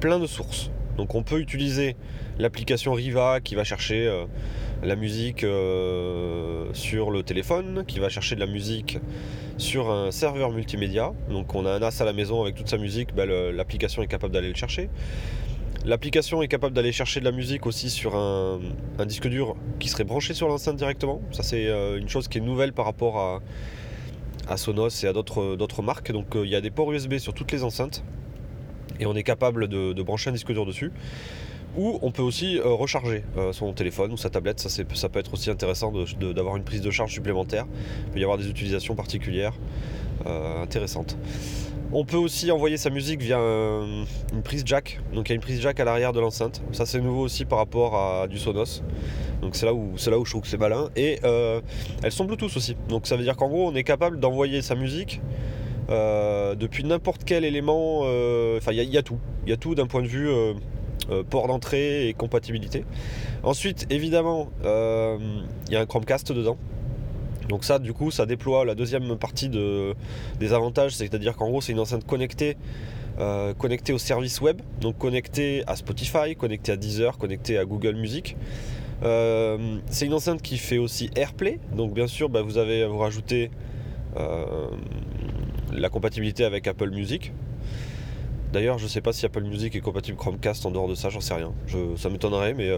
plein 0.00 0.18
de 0.18 0.26
sources. 0.26 0.70
Donc 0.96 1.14
on 1.14 1.22
peut 1.22 1.38
utiliser 1.38 1.96
l'application 2.38 2.92
Riva 2.92 3.40
qui 3.40 3.54
va 3.54 3.64
chercher 3.64 4.06
euh, 4.06 4.24
la 4.82 4.96
musique 4.96 5.40
sur 5.40 7.10
le 7.10 7.22
téléphone, 7.22 7.84
qui 7.86 7.98
va 7.98 8.08
chercher 8.08 8.34
de 8.34 8.40
la 8.40 8.46
musique 8.46 8.98
sur 9.58 9.90
un 9.90 10.10
serveur 10.10 10.50
multimédia. 10.50 11.12
Donc 11.28 11.54
on 11.54 11.66
a 11.66 11.72
un 11.72 11.78
NAS 11.80 12.00
à 12.00 12.04
la 12.04 12.14
maison 12.14 12.42
avec 12.42 12.54
toute 12.54 12.68
sa 12.68 12.78
musique, 12.78 13.14
bah, 13.14 13.26
l'application 13.26 14.02
est 14.02 14.06
capable 14.06 14.32
d'aller 14.32 14.48
le 14.48 14.54
chercher. 14.54 14.88
L'application 15.86 16.42
est 16.42 16.48
capable 16.48 16.74
d'aller 16.74 16.92
chercher 16.92 17.20
de 17.20 17.24
la 17.24 17.32
musique 17.32 17.64
aussi 17.64 17.88
sur 17.88 18.14
un, 18.14 18.60
disque 19.06 19.28
dur 19.28 19.56
qui 19.78 19.88
serait 19.88 20.04
branché 20.04 20.34
sur 20.34 20.46
l'enceinte 20.46 20.76
directement. 20.76 21.22
Ça 21.32 21.42
c'est 21.42 21.68
euh, 21.68 21.98
une 21.98 22.08
chose 22.08 22.28
qui 22.28 22.38
est 22.38 22.42
nouvelle 22.42 22.74
par 22.74 22.84
rapport 22.84 23.40
à, 24.46 24.56
Sonos 24.56 25.04
et 25.04 25.06
à 25.06 25.12
d'autres 25.14 25.82
marques. 25.82 26.12
Donc 26.12 26.36
euh, 26.36 26.44
il 26.44 26.50
y 26.50 26.54
a 26.54 26.60
des 26.60 26.70
ports 26.70 26.92
USB 26.92 27.16
sur 27.16 27.32
toutes 27.32 27.50
les 27.52 27.64
enceintes 27.64 28.04
et 28.98 29.06
on 29.06 29.14
est 29.14 29.22
capable 29.22 29.68
de, 29.68 30.02
brancher 30.02 30.28
un 30.28 30.34
disque 30.34 30.52
dur 30.52 30.66
dessus. 30.66 30.92
Ou 31.76 31.98
on 32.02 32.10
peut 32.10 32.22
aussi 32.22 32.58
euh, 32.58 32.64
recharger 32.64 33.22
son 33.52 33.72
téléphone 33.72 34.12
ou 34.12 34.18
sa 34.18 34.28
tablette, 34.28 34.60
ça, 34.60 34.68
ça 34.68 35.08
peut 35.08 35.20
être 35.20 35.32
aussi 35.32 35.48
intéressant 35.48 35.92
d'avoir 36.20 36.56
une 36.56 36.64
prise 36.64 36.82
de 36.82 36.90
charge 36.90 37.12
supplémentaire. 37.12 37.64
Il 38.08 38.12
peut 38.12 38.20
y 38.20 38.24
avoir 38.24 38.36
des 38.36 38.50
utilisations 38.50 38.94
particulières 38.94 39.54
intéressantes. 40.26 41.16
On 41.92 42.04
peut 42.04 42.16
aussi 42.16 42.52
envoyer 42.52 42.76
sa 42.76 42.88
musique 42.88 43.20
via 43.20 43.38
une 43.38 44.42
prise 44.44 44.62
jack. 44.64 45.00
Donc 45.12 45.28
il 45.28 45.30
y 45.30 45.32
a 45.32 45.34
une 45.34 45.40
prise 45.40 45.60
jack 45.60 45.80
à 45.80 45.84
l'arrière 45.84 46.12
de 46.12 46.20
l'enceinte. 46.20 46.62
Ça 46.70 46.86
c'est 46.86 47.00
nouveau 47.00 47.22
aussi 47.22 47.44
par 47.44 47.58
rapport 47.58 47.96
à 47.96 48.28
du 48.28 48.38
Sonos. 48.38 48.82
Donc 49.42 49.56
c'est 49.56 49.66
là 49.66 49.74
où 49.74 49.94
là 50.06 50.18
où 50.18 50.24
je 50.24 50.30
trouve 50.30 50.42
que 50.42 50.48
c'est 50.48 50.56
malin. 50.56 50.90
Et 50.94 51.18
euh, 51.24 51.60
elles 52.04 52.12
sont 52.12 52.26
Bluetooth 52.26 52.56
aussi. 52.56 52.76
Donc 52.88 53.08
ça 53.08 53.16
veut 53.16 53.24
dire 53.24 53.36
qu'en 53.36 53.48
gros 53.48 53.68
on 53.68 53.74
est 53.74 53.82
capable 53.82 54.20
d'envoyer 54.20 54.62
sa 54.62 54.76
musique 54.76 55.20
euh, 55.90 56.54
depuis 56.54 56.84
n'importe 56.84 57.24
quel 57.24 57.44
élément. 57.44 58.02
Euh, 58.04 58.58
enfin 58.58 58.70
il 58.70 58.82
y, 58.82 58.98
a 58.98 59.02
tout. 59.02 59.18
Il 59.44 59.50
y 59.50 59.52
a 59.52 59.56
tout 59.56 59.74
d'un 59.74 59.86
point 59.86 60.02
de 60.02 60.06
vue 60.06 60.30
port 61.28 61.48
d'entrée 61.48 62.08
et 62.08 62.14
compatibilité. 62.14 62.84
Ensuite 63.42 63.86
évidemment 63.90 64.48
il 64.62 65.72
y 65.72 65.76
a 65.76 65.80
un 65.80 65.86
Chromecast 65.86 66.30
dedans. 66.30 66.56
Donc 67.50 67.64
ça, 67.64 67.80
du 67.80 67.92
coup, 67.92 68.12
ça 68.12 68.26
déploie 68.26 68.64
la 68.64 68.76
deuxième 68.76 69.16
partie 69.18 69.48
des 69.48 70.52
avantages, 70.52 70.94
c'est-à-dire 70.94 71.36
qu'en 71.36 71.48
gros, 71.48 71.60
c'est 71.60 71.72
une 71.72 71.80
enceinte 71.80 72.06
connectée, 72.06 72.56
euh, 73.18 73.54
connectée 73.54 73.92
au 73.92 73.98
service 73.98 74.40
web, 74.40 74.62
donc 74.80 74.96
connectée 74.98 75.64
à 75.66 75.74
Spotify, 75.74 76.36
connectée 76.38 76.70
à 76.70 76.76
Deezer, 76.76 77.18
connectée 77.18 77.58
à 77.58 77.64
Google 77.64 77.96
Music. 77.96 78.36
Euh, 79.02 79.78
c'est 79.90 80.06
une 80.06 80.14
enceinte 80.14 80.42
qui 80.42 80.58
fait 80.58 80.78
aussi 80.78 81.10
AirPlay, 81.16 81.58
donc 81.74 81.92
bien 81.92 82.06
sûr, 82.06 82.28
bah, 82.28 82.42
vous 82.42 82.56
avez 82.56 82.86
vous 82.86 82.98
rajouter 82.98 83.50
euh, 84.16 84.68
la 85.72 85.88
compatibilité 85.88 86.44
avec 86.44 86.68
Apple 86.68 86.90
Music. 86.90 87.32
D'ailleurs, 88.52 88.78
je 88.78 88.84
ne 88.84 88.88
sais 88.88 89.00
pas 89.00 89.12
si 89.12 89.26
Apple 89.26 89.42
Music 89.42 89.74
est 89.74 89.80
compatible 89.80 90.16
Chromecast 90.16 90.64
en 90.66 90.70
dehors 90.70 90.86
de 90.86 90.94
ça, 90.94 91.08
j'en 91.08 91.20
sais 91.20 91.34
rien. 91.34 91.52
ça 91.96 92.10
m'étonnerait, 92.10 92.54
mais 92.54 92.70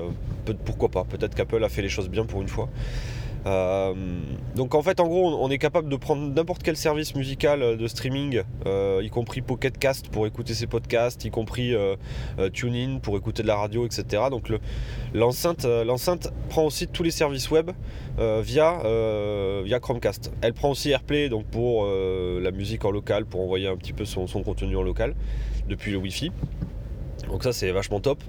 pourquoi 0.64 0.88
pas. 0.88 1.04
Peut-être 1.04 1.34
qu'Apple 1.34 1.62
a 1.62 1.68
fait 1.68 1.82
les 1.82 1.88
choses 1.90 2.08
bien 2.08 2.24
pour 2.24 2.40
une 2.40 2.48
fois. 2.48 2.70
Euh, 3.46 3.94
donc 4.54 4.74
en 4.76 4.82
fait 4.82 5.00
en 5.00 5.08
gros 5.08 5.36
on 5.42 5.50
est 5.50 5.58
capable 5.58 5.88
de 5.88 5.96
prendre 5.96 6.32
n'importe 6.32 6.62
quel 6.62 6.76
service 6.76 7.16
musical 7.16 7.62
euh, 7.62 7.76
de 7.76 7.88
streaming, 7.88 8.42
euh, 8.66 9.00
y 9.02 9.10
compris 9.10 9.42
Pocket 9.42 9.76
Cast 9.76 10.08
pour 10.10 10.26
écouter 10.26 10.54
ses 10.54 10.68
podcasts, 10.68 11.24
y 11.24 11.30
compris 11.30 11.74
TuneIn 12.52 12.98
pour 13.00 13.16
écouter 13.16 13.42
de 13.42 13.48
la 13.48 13.56
radio, 13.56 13.84
etc. 13.86 14.24
Donc 14.30 14.52
l'enceinte 15.14 15.64
l'enceinte 15.64 16.32
prend 16.48 16.64
aussi 16.64 16.86
tous 16.86 17.02
les 17.02 17.10
services 17.10 17.50
web 17.50 17.70
via, 18.18 18.80
via 19.64 19.80
Chromecast. 19.80 20.32
Elle 20.40 20.52
prend 20.52 20.70
aussi 20.70 20.90
AirPlay 20.90 21.28
donc 21.28 21.46
pour 21.46 21.86
la 21.86 22.50
musique 22.50 22.84
en 22.84 22.90
local, 22.90 23.24
pour 23.24 23.40
envoyer 23.40 23.68
un 23.68 23.76
petit 23.76 23.92
peu 23.92 24.04
son, 24.04 24.26
son 24.26 24.42
contenu 24.42 24.76
en 24.76 24.82
local 24.82 25.14
depuis 25.68 25.90
le 25.90 25.98
Wi-Fi. 25.98 26.30
Donc 27.28 27.44
ça 27.44 27.52
c'est 27.52 27.70
vachement 27.72 28.00
top. 28.00 28.22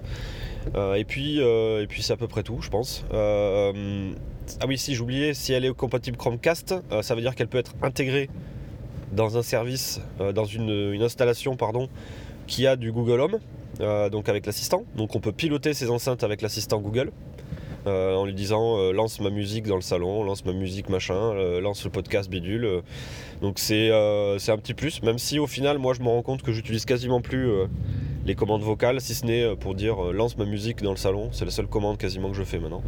et 0.75 1.05
puis, 1.05 1.39
et 1.39 1.86
puis 1.88 2.01
c'est 2.03 2.13
à 2.13 2.17
peu 2.17 2.27
près 2.27 2.43
tout, 2.43 2.60
je 2.62 2.70
pense. 2.70 3.05
Ah 4.62 4.65
oui, 4.67 4.77
si 4.77 4.95
j'oubliais, 4.95 5.33
si 5.33 5.53
elle 5.53 5.65
est 5.65 5.73
compatible 5.73 6.17
Chromecast, 6.17 6.75
euh, 6.91 7.01
ça 7.01 7.15
veut 7.15 7.21
dire 7.21 7.35
qu'elle 7.35 7.47
peut 7.47 7.57
être 7.57 7.73
intégrée 7.81 8.29
dans 9.12 9.38
un 9.38 9.41
service, 9.41 10.01
euh, 10.19 10.31
dans 10.31 10.45
une, 10.45 11.01
installation 11.01 11.55
pardon, 11.55 11.89
qui 12.47 12.67
a 12.67 12.75
du 12.75 12.91
Google 12.91 13.21
Home, 13.21 13.39
euh, 13.81 14.09
donc 14.09 14.29
avec 14.29 14.45
l'assistant. 14.45 14.85
Donc 14.95 15.15
on 15.15 15.19
peut 15.19 15.31
piloter 15.31 15.73
ses 15.73 15.89
enceintes 15.89 16.23
avec 16.23 16.41
l'assistant 16.41 16.79
Google. 16.79 17.12
en 17.85 18.25
lui 18.25 18.33
disant 18.33 18.93
lance 18.93 19.19
ma 19.19 19.29
musique 19.29 19.67
dans 19.67 19.75
le 19.75 19.81
salon, 19.81 20.23
lance 20.23 20.45
ma 20.45 20.53
musique 20.53 20.88
machin, 20.88 21.33
lance 21.59 21.83
le 21.83 21.91
podcast 21.91 22.29
bidule. 22.29 22.81
donc 23.41 23.59
c'est 23.59 23.91
un 23.91 24.57
petit 24.57 24.73
plus, 24.73 25.03
même 25.03 25.17
si 25.17 25.38
au 25.38 25.47
final 25.47 25.79
moi 25.79 25.93
je 25.93 26.01
me 26.01 26.07
rends 26.07 26.21
compte 26.21 26.43
que 26.43 26.53
j'utilise 26.53 26.85
quasiment 26.85 27.19
plus 27.19 27.51
les 28.25 28.36
commandes 28.36 28.62
vocales, 28.62 29.01
si 29.01 29.15
ce 29.15 29.25
n'est 29.25 29.44
euh, 29.44 29.56
pour 29.56 29.75
dire 29.75 30.03
euh, 30.03 30.13
lance 30.13 30.38
ma 30.38 30.46
musique 30.46 30.82
dans 30.82 30.92
le 30.92 30.98
salon. 30.98 31.30
C'est 31.32 31.46
la 31.46 31.51
seule 31.51 31.68
commande 31.68 31.98
quasiment 31.98 32.30
que 32.30 32.36
je 32.36 32.44
fais 32.44 32.60
maintenant. 32.60 32.82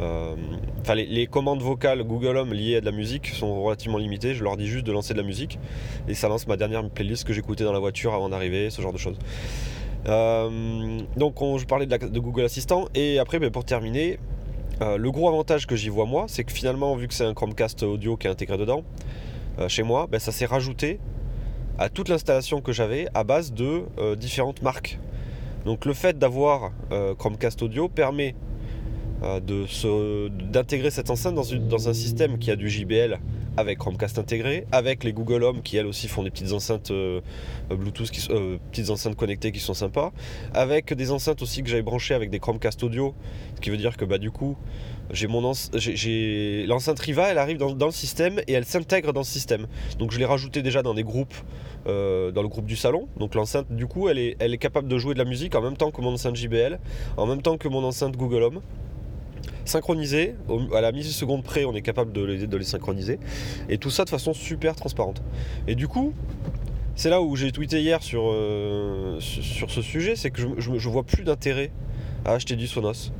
Euh, 0.00 0.34
enfin, 0.80 0.94
les, 0.94 1.26
commandes 1.26 1.60
vocales 1.60 2.02
Google 2.04 2.36
Home 2.36 2.52
liées 2.52 2.76
à 2.76 2.80
de 2.80 2.86
la 2.86 2.92
musique 2.92 3.28
sont 3.28 3.62
relativement 3.62 3.98
limitées. 3.98 4.34
Je 4.34 4.44
leur 4.44 4.56
dis 4.56 4.66
juste 4.66 4.86
de 4.86 4.92
lancer 4.92 5.14
de 5.14 5.18
la 5.18 5.24
musique 5.24 5.58
et 6.08 6.14
ça 6.14 6.28
lance 6.28 6.46
ma 6.46 6.56
dernière 6.56 6.88
playlist 6.88 7.24
que 7.24 7.32
j'écoutais 7.32 7.64
dans 7.64 7.72
la 7.72 7.78
voiture 7.78 8.14
avant 8.14 8.28
d'arriver, 8.28 8.70
ce 8.70 8.80
genre 8.80 8.92
de 8.92 8.98
choses. 8.98 9.18
donc, 10.06 11.36
je 11.58 11.64
parlais 11.64 11.86
de, 11.86 12.18
Google 12.20 12.44
Assistant 12.44 12.86
et 12.94 13.18
après, 13.18 13.38
ben, 13.38 13.50
pour 13.50 13.64
terminer, 13.64 14.18
le 14.80 15.10
gros 15.10 15.28
avantage 15.28 15.66
que 15.66 15.76
j'y 15.76 15.88
vois 15.88 16.06
moi, 16.06 16.26
c'est 16.28 16.44
que 16.44 16.52
finalement, 16.52 16.94
vu 16.94 17.08
que 17.08 17.14
c'est 17.14 17.24
un 17.24 17.34
Chromecast 17.34 17.82
audio 17.82 18.16
qui 18.16 18.26
est 18.26 18.30
intégré 18.30 18.56
dedans, 18.56 18.84
chez 19.66 19.82
moi, 19.82 20.06
ben, 20.10 20.18
ça 20.18 20.32
s'est 20.32 20.46
rajouté 20.46 20.98
à 21.78 21.88
toute 21.88 22.08
l'installation 22.08 22.60
que 22.60 22.72
j'avais 22.72 23.08
à 23.14 23.24
base 23.24 23.52
de 23.52 23.82
euh, 23.98 24.16
différentes 24.16 24.62
marques. 24.62 24.98
Donc 25.64 25.84
le 25.84 25.94
fait 25.94 26.18
d'avoir 26.18 26.72
euh, 26.92 27.14
Chromecast 27.14 27.62
Audio 27.62 27.88
permet 27.88 28.34
euh, 29.22 30.28
d'intégrer 30.50 30.90
cette 30.90 31.10
enceinte 31.10 31.34
dans, 31.34 31.88
un 31.88 31.94
système 31.94 32.38
qui 32.38 32.50
a 32.50 32.56
du 32.56 32.68
JBL 32.68 33.18
avec 33.58 33.78
Chromecast 33.78 34.18
intégré, 34.20 34.66
avec 34.70 35.02
les 35.02 35.12
Google 35.12 35.42
Home 35.42 35.62
qui 35.62 35.76
elles 35.76 35.86
aussi 35.86 36.06
font 36.06 36.22
des 36.22 36.30
petites 36.30 36.52
enceintes 36.52 36.92
euh, 36.92 37.20
Bluetooth, 37.68 38.08
qui, 38.10 38.26
petites 38.70 38.90
enceintes 38.90 39.16
connectées 39.16 39.50
qui 39.50 39.58
sont 39.58 39.74
sympas, 39.74 40.12
avec 40.54 40.94
des 40.94 41.10
enceintes 41.10 41.42
aussi 41.42 41.64
que 41.64 41.68
j'avais 41.68 41.82
branchées 41.82 42.14
avec 42.14 42.30
des 42.30 42.38
Chromecast 42.38 42.84
audio, 42.84 43.14
ce 43.56 43.60
qui 43.60 43.70
veut 43.70 43.76
dire 43.76 43.96
que 43.96 44.04
bah 44.04 44.18
du 44.18 44.30
coup 44.30 44.56
j'ai 45.10 45.26
mon 45.26 45.40
l'enceinte 45.40 46.98
Riva, 47.00 47.28
elle 47.28 47.38
arrive 47.38 47.56
dans, 47.56 47.86
le 47.86 47.92
système 47.92 48.40
et 48.46 48.52
elle 48.52 48.64
s'intègre 48.64 49.12
dans 49.12 49.20
le 49.20 49.26
système. 49.26 49.66
Donc 49.98 50.12
je 50.12 50.18
l'ai 50.18 50.24
rajouté 50.24 50.62
déjà 50.62 50.82
dans 50.82 50.94
des 50.94 51.02
groupes, 51.02 51.34
euh, 51.86 52.30
dans 52.30 52.42
le 52.42 52.48
groupe 52.48 52.66
du 52.66 52.76
salon. 52.76 53.08
Donc 53.18 53.34
l'enceinte, 53.34 53.72
du 53.72 53.86
coup, 53.86 54.08
elle 54.08 54.18
est, 54.18 54.36
elle 54.38 54.52
est 54.52 54.58
capable 54.58 54.86
de 54.86 54.98
jouer 54.98 55.14
de 55.14 55.18
la 55.18 55.24
musique 55.24 55.54
en 55.54 55.62
même 55.62 55.76
temps 55.76 55.90
que 55.90 56.00
mon 56.00 56.12
enceinte 56.12 56.36
JBL, 56.36 56.78
en 57.16 57.26
même 57.26 57.42
temps 57.42 57.56
que 57.56 57.68
mon 57.68 57.82
enceinte 57.84 58.16
Google 58.16 58.42
Home. 58.42 58.60
Synchronisé, 59.68 60.34
à 60.74 60.80
la 60.80 60.92
milliseconde 60.92 61.44
près, 61.44 61.64
on 61.64 61.74
est 61.74 61.82
capable 61.82 62.12
de 62.12 62.22
les, 62.22 62.46
de 62.46 62.62
synchroniser. 62.62 63.18
Et 63.68 63.78
tout 63.78 63.90
ça 63.90 64.04
de 64.04 64.10
façon 64.10 64.32
super 64.32 64.74
transparente. 64.76 65.22
Et 65.66 65.74
du 65.74 65.88
coup, 65.88 66.12
c'est 66.96 67.10
là 67.10 67.22
où 67.22 67.36
j'ai 67.36 67.52
tweeté 67.52 67.80
hier 67.80 68.02
sur, 68.02 68.30
euh, 68.32 69.18
ce 69.20 69.82
sujet, 69.82 70.16
c'est 70.16 70.30
que 70.30 70.40
je, 70.40 70.78
je, 70.78 70.88
vois 70.88 71.04
plus 71.04 71.22
d'intérêt 71.22 71.70
à 72.24 72.32
acheter 72.32 72.56
du 72.56 72.66
Sonos 72.66 73.12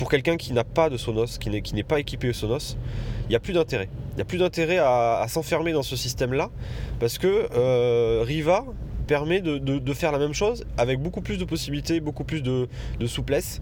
pour 0.00 0.10
quelqu'un 0.10 0.38
qui 0.38 0.54
n'a 0.54 0.64
pas 0.64 0.88
de 0.88 0.96
Sonos, 0.96 1.38
qui 1.38 1.50
n'est 1.50 1.82
pas 1.82 2.00
équipé 2.00 2.30
au 2.30 2.32
Sonos, 2.32 2.76
il 3.24 3.30
n'y 3.30 3.36
a 3.36 3.40
plus 3.40 3.52
d'intérêt. 3.52 3.88
Il 4.12 4.16
n'y 4.16 4.22
a 4.22 4.24
plus 4.24 4.38
d'intérêt 4.38 4.78
à, 4.78 5.26
s'enfermer 5.28 5.72
dans 5.72 5.82
ce 5.82 5.94
système-là, 5.94 6.50
parce 6.98 7.18
que 7.18 7.48
euh, 7.54 8.22
Riva 8.24 8.64
permet 9.06 9.42
de, 9.42 9.92
faire 9.92 10.12
la 10.12 10.18
même 10.18 10.32
chose 10.32 10.64
avec 10.78 11.00
beaucoup 11.00 11.20
plus 11.20 11.36
de 11.36 11.44
possibilités, 11.44 12.00
beaucoup 12.00 12.24
plus 12.24 12.42
de, 12.42 12.68
souplesse. 13.06 13.60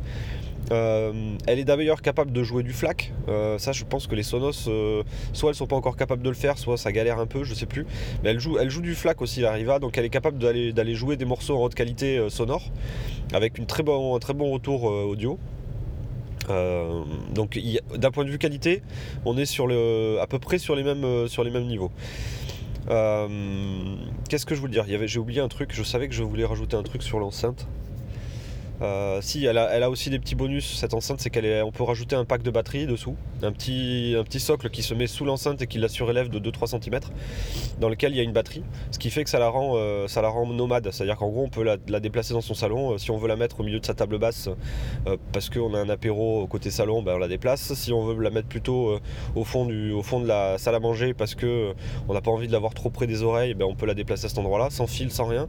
Euh, 0.70 1.36
elle 1.46 1.58
est 1.58 1.64
d'ailleurs 1.64 2.02
capable 2.02 2.32
de 2.32 2.42
jouer 2.42 2.62
du 2.62 2.72
FLAC. 2.72 3.12
Euh, 3.28 3.58
ça, 3.58 3.72
je 3.72 3.84
pense 3.84 4.06
que 4.06 4.14
les 4.14 4.22
Sonos, 4.22 4.68
soit 5.32 5.50
elles 5.50 5.54
sont 5.54 5.66
pas 5.66 5.76
encore 5.76 5.96
capables 5.96 6.22
de 6.22 6.28
le 6.28 6.34
faire, 6.34 6.58
soit 6.58 6.76
ça 6.76 6.92
galère 6.92 7.18
un 7.18 7.26
peu, 7.26 7.44
je 7.44 7.54
sais 7.54 7.66
plus. 7.66 7.86
Mais 8.22 8.30
elle 8.30 8.40
joue, 8.40 8.82
du 8.82 8.94
FLAC 8.94 9.22
aussi, 9.22 9.40
la 9.40 9.52
Riva, 9.52 9.78
donc 9.78 9.96
elle 9.98 10.04
est 10.04 10.10
capable 10.10 10.38
d'aller 10.38 10.94
jouer 10.94 11.16
des 11.16 11.24
morceaux 11.24 11.56
en 11.56 11.64
haute 11.64 11.74
qualité 11.74 12.28
sonore, 12.28 12.70
avec 13.32 13.58
une 13.58 13.66
très 13.66 13.82
bon, 13.82 14.14
un 14.14 14.18
très 14.18 14.34
bon 14.34 14.50
retour 14.50 14.84
audio. 14.84 15.38
Euh, 16.50 17.04
donc 17.34 17.58
d'un 17.96 18.10
point 18.10 18.24
de 18.24 18.30
vue 18.30 18.38
qualité, 18.38 18.82
on 19.24 19.36
est 19.36 19.46
sur 19.46 19.66
le, 19.66 20.18
à 20.20 20.26
peu 20.26 20.38
près 20.38 20.58
sur 20.58 20.74
les 20.74 20.82
mêmes, 20.82 21.04
euh, 21.04 21.60
niveaux. 21.60 21.90
Euh, 22.90 23.96
qu'est-ce 24.28 24.46
que 24.46 24.54
je 24.54 24.60
voulais 24.60 24.80
dire? 24.80 25.06
J'ai 25.06 25.18
oublié 25.18 25.40
un 25.40 25.48
truc, 25.48 25.70
je 25.74 25.82
savais 25.82 26.08
que 26.08 26.14
je 26.14 26.22
voulais 26.22 26.44
rajouter 26.44 26.76
un 26.76 26.82
truc 26.82 27.02
sur 27.02 27.18
l'enceinte. 27.18 27.66
Euh, 28.80 29.18
si, 29.20 29.44
elle 29.44 29.58
a, 29.58 29.90
aussi 29.90 30.10
des 30.10 30.18
petits 30.18 30.34
bonus, 30.34 30.76
cette 30.78 30.94
enceinte, 30.94 31.20
c'est 31.20 31.30
qu'on 31.30 31.72
peut 31.72 31.82
rajouter 31.82 32.14
un 32.14 32.24
pack 32.24 32.42
de 32.42 32.50
batterie 32.50 32.86
dessous, 32.86 33.16
un 33.42 33.52
petit, 33.52 34.14
socle 34.38 34.70
qui 34.70 34.82
se 34.82 34.94
met 34.94 35.06
sous 35.06 35.24
l'enceinte 35.24 35.62
et 35.62 35.66
qui 35.66 35.78
la 35.78 35.88
surélève 35.88 36.28
de 36.28 36.38
2-3 36.38 36.80
cm, 36.80 37.00
dans 37.80 37.88
lequel 37.88 38.12
il 38.12 38.18
y 38.18 38.20
a 38.20 38.22
une 38.22 38.32
batterie, 38.32 38.62
ce 38.92 38.98
qui 38.98 39.10
fait 39.10 39.24
que 39.24 39.30
ça 39.30 39.38
la 39.38 39.48
rend, 39.48 39.72
euh, 39.76 40.06
nomade, 40.54 40.88
c'est-à-dire 40.92 41.16
qu'en 41.16 41.28
gros 41.28 41.44
on 41.44 41.48
peut 41.48 41.64
la, 41.64 42.00
déplacer 42.00 42.34
dans 42.34 42.40
son 42.40 42.54
salon, 42.54 42.92
euh, 42.92 42.98
si 42.98 43.10
on 43.10 43.18
veut 43.18 43.28
la 43.28 43.36
mettre 43.36 43.60
au 43.60 43.64
milieu 43.64 43.80
de 43.80 43.86
sa 43.86 43.94
table 43.94 44.18
basse 44.18 44.48
parce 45.32 45.50
qu'on 45.50 45.74
a 45.74 45.80
un 45.80 45.88
apéro 45.88 46.46
côté 46.46 46.70
salon, 46.70 47.02
ben, 47.02 47.14
on 47.14 47.18
la 47.18 47.28
déplace, 47.28 47.74
si 47.74 47.92
on 47.92 48.04
veut 48.04 48.22
la 48.22 48.30
mettre 48.30 48.48
plutôt 48.48 48.98
au, 49.34 49.44
fond 49.44 49.66
du, 49.66 49.92
au 49.92 50.02
fond 50.02 50.20
de 50.20 50.28
la 50.28 50.58
salle 50.58 50.74
à 50.74 50.80
manger 50.80 51.14
parce 51.14 51.34
qu'on 51.34 51.74
n'a 52.12 52.20
pas 52.20 52.30
envie 52.30 52.46
de 52.46 52.52
l'avoir 52.52 52.74
trop 52.74 52.90
près 52.90 53.06
des 53.06 53.22
oreilles, 53.22 53.54
ben, 53.54 53.64
on 53.64 53.74
peut 53.74 53.86
la 53.86 53.94
déplacer 53.94 54.26
à 54.26 54.28
cet 54.28 54.38
endroit-là, 54.38 54.70
sans 54.70 54.86
fil, 54.86 55.10
sans 55.10 55.26
rien. 55.26 55.48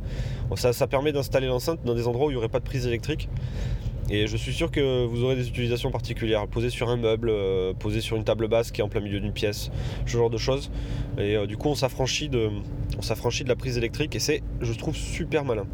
Ça, 0.56 0.74
ça 0.74 0.88
permet 0.88 1.12
d'installer 1.12 1.48
l'enceinte 1.48 1.80
dans 1.84 1.94
des 1.94 2.08
endroits 2.08 2.28
où 2.28 2.30
il 2.30 2.34
n'y 2.34 2.38
aurait 2.38 2.50
pas 2.50 2.60
de 2.60 2.66
prise 2.66 2.88
électrique 2.88 3.19
et 4.12 4.26
je 4.26 4.38
suis 4.38 4.54
sûr 4.54 4.72
que 4.72 5.06
vous 5.06 5.24
aurez 5.24 5.36
des 5.36 5.48
utilisations 5.48 5.92
particulières. 5.92 6.48
Poser 6.48 6.70
sur 6.70 6.90
un 6.90 6.98
meuble, 6.98 7.30
euh, 7.30 7.74
poser 7.74 8.02
sur 8.02 8.18
une 8.18 8.24
table 8.24 8.48
basse 8.48 8.72
qui 8.72 8.82
est 8.82 8.84
en 8.84 8.90
plein 8.90 9.02
milieu 9.02 9.20
d'une 9.20 9.34
pièce, 9.34 9.70
ce 10.06 10.12
genre 10.12 10.32
de 10.32 10.38
choses. 10.38 10.72
Et 11.18 11.36
euh, 11.36 11.46
du 11.46 11.58
coup, 11.58 11.70
on 11.70 11.76
s'affranchit 11.76 12.28
de, 12.28 12.50
on 12.98 13.02
s'affranchit 13.02 13.44
de 13.44 13.50
la 13.50 13.56
prise 13.56 13.78
électrique 13.78 14.16
et 14.16 14.20
c'est, 14.20 14.42
je 14.62 14.74
trouve, 14.74 14.96
super 14.96 15.46
malin. 15.46 15.68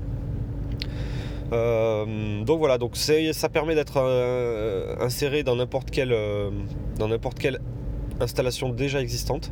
Euh, 1.54 2.44
donc 2.44 2.60
voilà, 2.60 2.78
donc 2.78 2.98
ça 2.98 3.50
permet 3.50 3.76
d'être 3.76 4.00
inséré 5.00 5.44
dans 5.44 5.56
n'importe 5.56 5.90
quelle, 5.92 6.16
dans 6.98 7.08
n'importe 7.08 7.40
quelle 7.40 7.60
installation 8.20 8.70
déjà 8.70 9.02
existante. 9.02 9.52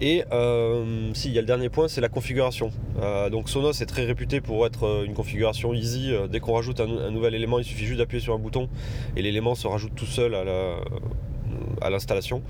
Et 0.00 0.24
euh, 0.32 1.10
si, 1.12 1.28
il 1.28 1.34
y 1.34 1.38
a 1.38 1.42
le 1.42 1.46
dernier 1.46 1.68
point, 1.68 1.86
c'est 1.86 2.00
la 2.00 2.08
configuration. 2.08 2.70
Euh, 3.02 3.28
donc 3.28 3.50
Sonos 3.50 3.72
est 3.72 3.86
très 3.86 4.04
réputé 4.04 4.40
pour 4.40 4.64
être 4.66 4.84
euh, 4.84 5.04
une 5.04 5.12
configuration 5.12 5.74
easy. 5.74 6.12
dès 6.30 6.40
qu'on 6.40 6.54
rajoute 6.54 6.80
un, 6.80 7.10
nouvel 7.10 7.34
élément, 7.34 7.58
il 7.58 7.64
suffit 7.64 7.84
juste 7.84 7.98
d'appuyer 7.98 8.22
sur 8.22 8.34
un 8.34 8.38
bouton 8.38 8.68
et 9.16 9.22
l'élément 9.22 9.54
se 9.54 9.66
rajoute 9.66 9.94
tout 9.94 10.06
seul 10.06 10.34
à 10.34 11.90
l'installation. 11.90 12.42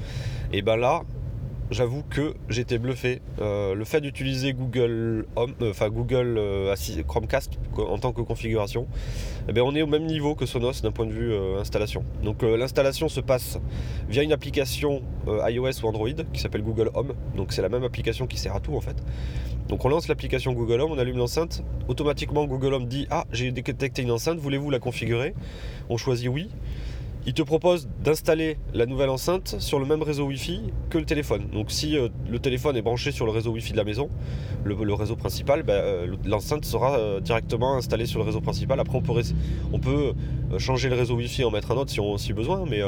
et 0.52 0.62
ben 0.62 0.76
là, 0.76 1.02
j'avoue 1.70 2.02
que 2.02 2.34
j'étais 2.48 2.78
bluffé. 2.78 3.20
Euh, 3.40 3.74
le 3.74 3.84
fait 3.84 4.00
d'utiliser 4.00 4.52
Google 4.52 5.26
Home, 5.36 5.54
euh, 5.62 5.70
enfin 5.70 5.88
Google 5.88 6.36
euh, 6.38 6.74
Chromecast 7.06 7.58
en 7.76 7.98
tant 7.98 8.12
que 8.12 8.20
configuration, 8.22 8.86
eh 9.48 9.52
bien 9.52 9.62
on 9.62 9.74
est 9.74 9.82
au 9.82 9.86
même 9.86 10.04
niveau 10.04 10.34
que 10.34 10.46
Sonos 10.46 10.82
d'un 10.82 10.90
point 10.90 11.06
de 11.06 11.12
vue 11.12 11.34
installation. 11.58 12.04
Donc 12.22 12.42
l'installation 12.42 13.08
se 13.08 13.20
passe 13.20 13.58
via 14.08 14.22
une 14.22 14.32
application 14.32 15.02
iOS 15.26 15.82
ou 15.82 15.86
Android 15.86 16.08
qui 16.32 16.40
s'appelle 16.40 16.62
Google 16.62 16.90
Home. 16.94 17.14
Donc 17.36 17.52
c'est 17.52 17.62
la 17.62 17.68
même 17.68 17.84
application 17.84 18.26
qui 18.26 18.36
sert 18.36 18.54
à 18.54 18.60
tout 18.60 18.74
en 18.74 18.80
fait. 18.80 18.96
Donc 19.68 19.84
on 19.84 19.88
lance 19.88 20.08
l'application 20.08 20.52
Google 20.52 20.80
Home, 20.80 20.92
on 20.92 20.98
allume 20.98 21.18
l'enceinte, 21.18 21.64
automatiquement 21.88 22.44
Google 22.46 22.74
Home 22.74 22.86
dit 22.86 23.06
ah 23.10 23.24
j'ai 23.32 23.50
détecté 23.52 24.02
une 24.02 24.10
enceinte, 24.10 24.38
voulez-vous 24.38 24.70
la 24.70 24.78
configurer? 24.80 25.34
On 25.88 25.96
choisit 25.96 26.28
oui 26.28 26.50
il 27.26 27.34
te 27.34 27.42
propose 27.42 27.88
d'installer 28.02 28.56
la 28.72 28.86
nouvelle 28.86 29.10
enceinte 29.10 29.56
sur 29.58 29.78
le 29.78 29.84
même 29.84 30.02
réseau 30.02 30.26
Wi-Fi 30.26 30.62
que 30.88 30.96
le 30.96 31.04
téléphone. 31.04 31.48
Donc 31.52 31.70
si 31.70 31.98
euh, 31.98 32.08
le 32.28 32.38
téléphone 32.38 32.76
est 32.76 32.82
branché 32.82 33.12
sur 33.12 33.26
le 33.26 33.32
réseau 33.32 33.52
Wi-Fi 33.52 33.72
de 33.72 33.76
la 33.76 33.84
maison, 33.84 34.08
le, 34.64 34.94
réseau 34.94 35.16
principal, 35.16 35.62
bah, 35.62 35.74
euh, 35.74 36.16
l'enceinte 36.24 36.64
sera 36.64 36.98
euh, 36.98 37.20
directement 37.20 37.76
installée 37.76 38.06
sur 38.06 38.20
le 38.20 38.24
réseau 38.24 38.40
principal. 38.40 38.80
Après 38.80 38.98
on 39.72 39.78
peut, 39.78 40.14
changer 40.58 40.88
le 40.88 40.96
réseau 40.96 41.14
Wi-Fi 41.16 41.42
et 41.42 41.44
en 41.44 41.50
mettre 41.50 41.70
un 41.72 41.76
autre 41.76 41.90
si, 41.90 42.00
on, 42.00 42.16
si 42.16 42.32
besoin, 42.32 42.64
mais 42.68 42.80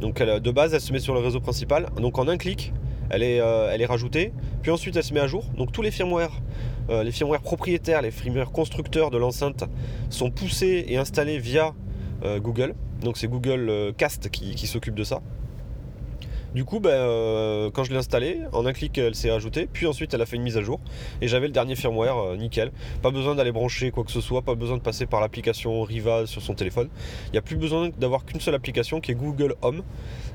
de 0.00 0.50
base 0.50 0.72
elle 0.72 0.80
se 0.80 0.92
met 0.92 1.00
sur 1.00 1.14
le 1.14 1.20
réseau 1.20 1.40
principal. 1.40 1.88
Donc 1.96 2.18
en 2.18 2.28
un 2.28 2.36
clic, 2.36 2.72
elle 3.10 3.22
est, 3.22 3.86
rajoutée, 3.86 4.32
puis 4.62 4.70
ensuite 4.70 4.94
elle 4.96 5.02
se 5.02 5.12
met 5.12 5.20
à 5.20 5.26
jour. 5.26 5.44
Donc 5.58 5.72
tous 5.72 5.82
les 5.82 5.90
firmware, 5.90 6.30
les 6.88 7.10
firmware 7.10 7.42
propriétaires, 7.42 8.02
les 8.02 8.10
firmware 8.10 8.52
constructeurs 8.52 9.10
de 9.10 9.18
l'enceinte 9.18 9.64
sont 10.08 10.30
poussés 10.30 10.86
et 10.88 10.96
installés 10.96 11.38
via 11.38 11.74
Google. 12.38 12.74
Donc 13.02 13.16
c'est 13.16 13.28
Google 13.28 13.66
euh, 13.68 13.92
Cast 13.92 14.30
qui, 14.30 14.66
s'occupe 14.66 14.94
de 14.94 15.04
ça. 15.04 15.20
Du 16.54 16.64
coup, 16.64 16.80
ben, 16.80 16.90
euh, 16.90 17.70
quand 17.70 17.84
je 17.84 17.90
l'ai 17.90 17.98
installé, 17.98 18.40
en 18.52 18.64
un 18.64 18.72
clic, 18.72 18.96
elle 18.96 19.14
s'est 19.14 19.28
ajoutée, 19.28 19.68
puis 19.70 19.86
ensuite 19.86 20.14
elle 20.14 20.22
a 20.22 20.26
fait 20.26 20.36
une 20.36 20.42
mise 20.42 20.56
à 20.56 20.62
jour, 20.62 20.80
et 21.20 21.28
j'avais 21.28 21.48
le 21.48 21.52
dernier 21.52 21.76
firmware, 21.76 22.16
euh, 22.16 22.36
nickel. 22.36 22.72
Pas 23.02 23.10
besoin 23.10 23.34
d'aller 23.34 23.52
brancher 23.52 23.90
quoi 23.90 24.04
que 24.04 24.10
ce 24.10 24.22
soit, 24.22 24.40
pas 24.40 24.54
besoin 24.54 24.78
de 24.78 24.82
passer 24.82 25.04
par 25.04 25.20
l'application 25.20 25.82
Riva 25.82 26.24
sur 26.24 26.40
son 26.40 26.54
téléphone. 26.54 26.88
Il 27.26 27.32
n'y 27.32 27.38
a 27.38 27.42
plus 27.42 27.56
besoin 27.56 27.90
d'avoir 27.98 28.24
qu'une 28.24 28.40
seule 28.40 28.54
application 28.54 29.00
qui 29.02 29.12
est 29.12 29.16
Google 29.16 29.54
Home, 29.60 29.82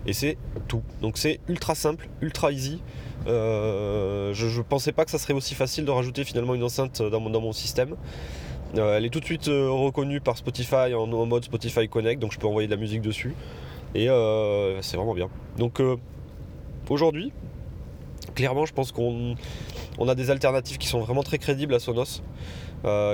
et 0.06 0.14
c'est 0.14 0.38
tout. 0.68 0.84
Donc 1.02 1.18
c'est 1.18 1.40
ultra 1.48 1.74
simple, 1.74 2.08
ultra 2.22 2.52
easy. 2.52 2.84
je, 3.26 4.58
ne 4.58 4.62
pensais 4.62 4.92
pas 4.92 5.06
que 5.06 5.12
ça 5.12 5.18
serait 5.18 5.34
aussi 5.34 5.56
facile 5.56 5.86
de 5.86 5.92
rajouter 5.92 6.24
finalement 6.24 6.54
une 6.54 6.64
enceinte 6.64 7.02
dans 7.02 7.20
mon 7.20 7.52
système. 7.52 7.96
Euh, 8.78 8.98
elle 8.98 9.06
est 9.06 9.10
tout 9.10 9.20
de 9.20 9.26
suite 9.26 9.48
euh, 9.48 9.70
reconnue 9.70 10.22
par 10.22 10.38
Spotify 10.38 10.94
en, 10.96 11.08
mode 11.26 11.44
Spotify 11.44 11.90
Connect, 11.90 12.22
donc 12.22 12.32
je 12.32 12.40
peux 12.40 12.48
envoyer 12.48 12.68
de 12.68 12.74
la 12.74 12.80
musique 12.80 13.02
dessus. 13.02 13.34
Et 13.94 14.10
euh, 14.10 14.82
c'est 14.82 14.96
vraiment 14.96 15.14
bien. 15.14 15.30
Donc 15.58 15.82
aujourd'hui, 16.90 17.34
clairement, 18.36 18.66
je 18.66 18.74
pense 18.74 18.92
qu'on 18.92 19.36
a 20.08 20.16
des 20.16 20.30
alternatives 20.30 20.78
qui 20.78 20.88
sont 20.88 21.02
vraiment 21.02 21.24
très 21.24 21.38
crédibles 21.38 21.74
à 21.74 21.80
Sonos, 21.80 22.22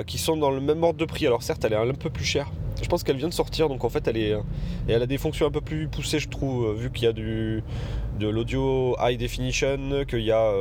qui 0.06 0.18
sont 0.18 0.36
dans 0.36 0.50
le 0.50 0.60
même 0.60 0.82
ordre 0.84 0.98
de 0.98 1.04
prix. 1.04 1.26
Alors 1.26 1.42
certes, 1.42 1.64
elle 1.64 1.72
est 1.72 1.76
un 1.76 1.94
peu 1.94 2.10
plus 2.10 2.24
chère. 2.24 2.50
Je 2.80 2.88
pense 2.88 3.02
qu'elle 3.02 3.16
vient 3.16 3.28
de 3.28 3.34
sortir, 3.34 3.68
donc 3.68 3.84
en 3.84 3.88
fait, 3.88 4.06
elle 4.08 4.16
est, 4.16 4.30
et 4.30 4.92
elle 4.92 5.02
a 5.02 5.06
des 5.06 5.18
fonctions 5.18 5.46
un 5.46 5.50
peu 5.50 5.60
plus 5.60 5.88
poussées, 5.88 6.18
je 6.18 6.28
trouve, 6.28 6.74
vu 6.74 6.90
qu'il 6.90 7.04
y 7.04 7.06
a 7.06 7.12
du, 7.12 7.62
de 8.18 8.28
l'audio 8.28 8.96
high 9.00 9.18
definition, 9.18 10.04
qu'il 10.06 10.22
y, 10.22 10.32
a, 10.32 10.52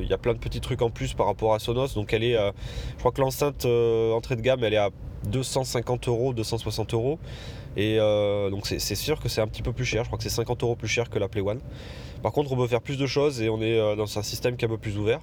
il 0.00 0.06
y 0.06 0.12
a 0.12 0.18
plein 0.18 0.34
de 0.34 0.38
petits 0.38 0.60
trucs 0.60 0.82
en 0.82 0.90
plus 0.90 1.14
par 1.14 1.26
rapport 1.26 1.54
à 1.54 1.58
Sonos. 1.58 1.94
Donc 1.94 2.12
elle 2.12 2.24
est, 2.24 2.34
je 2.34 2.98
crois 2.98 3.12
que 3.12 3.20
l'enceinte 3.20 3.64
entrée 3.64 4.36
de 4.36 4.40
gamme, 4.40 4.64
elle 4.64 4.74
est 4.74 4.78
à 4.78 4.90
250 5.24 6.08
euros, 6.08 6.32
260 6.32 6.94
euros. 6.94 7.18
Et 7.76 7.98
donc 7.98 8.66
c'est 8.66 8.94
sûr 8.94 9.20
que 9.20 9.28
c'est 9.28 9.40
un 9.40 9.48
petit 9.48 9.62
peu 9.62 9.72
plus 9.72 9.84
cher. 9.84 10.04
Je 10.04 10.08
crois 10.08 10.18
que 10.18 10.24
c'est 10.24 10.30
50 10.30 10.62
euros 10.62 10.76
plus 10.76 10.88
cher 10.88 11.10
que 11.10 11.18
la 11.18 11.28
Play 11.28 11.42
One. 11.42 11.60
Par 12.22 12.32
contre, 12.32 12.52
on 12.52 12.56
peut 12.56 12.66
faire 12.66 12.82
plus 12.82 12.98
de 12.98 13.06
choses 13.06 13.40
et 13.40 13.48
on 13.48 13.60
est 13.60 13.96
dans 13.96 14.18
un 14.18 14.22
système 14.22 14.56
qui 14.56 14.64
est 14.64 14.68
un 14.68 14.70
peu 14.70 14.78
plus 14.78 14.98
ouvert. 14.98 15.20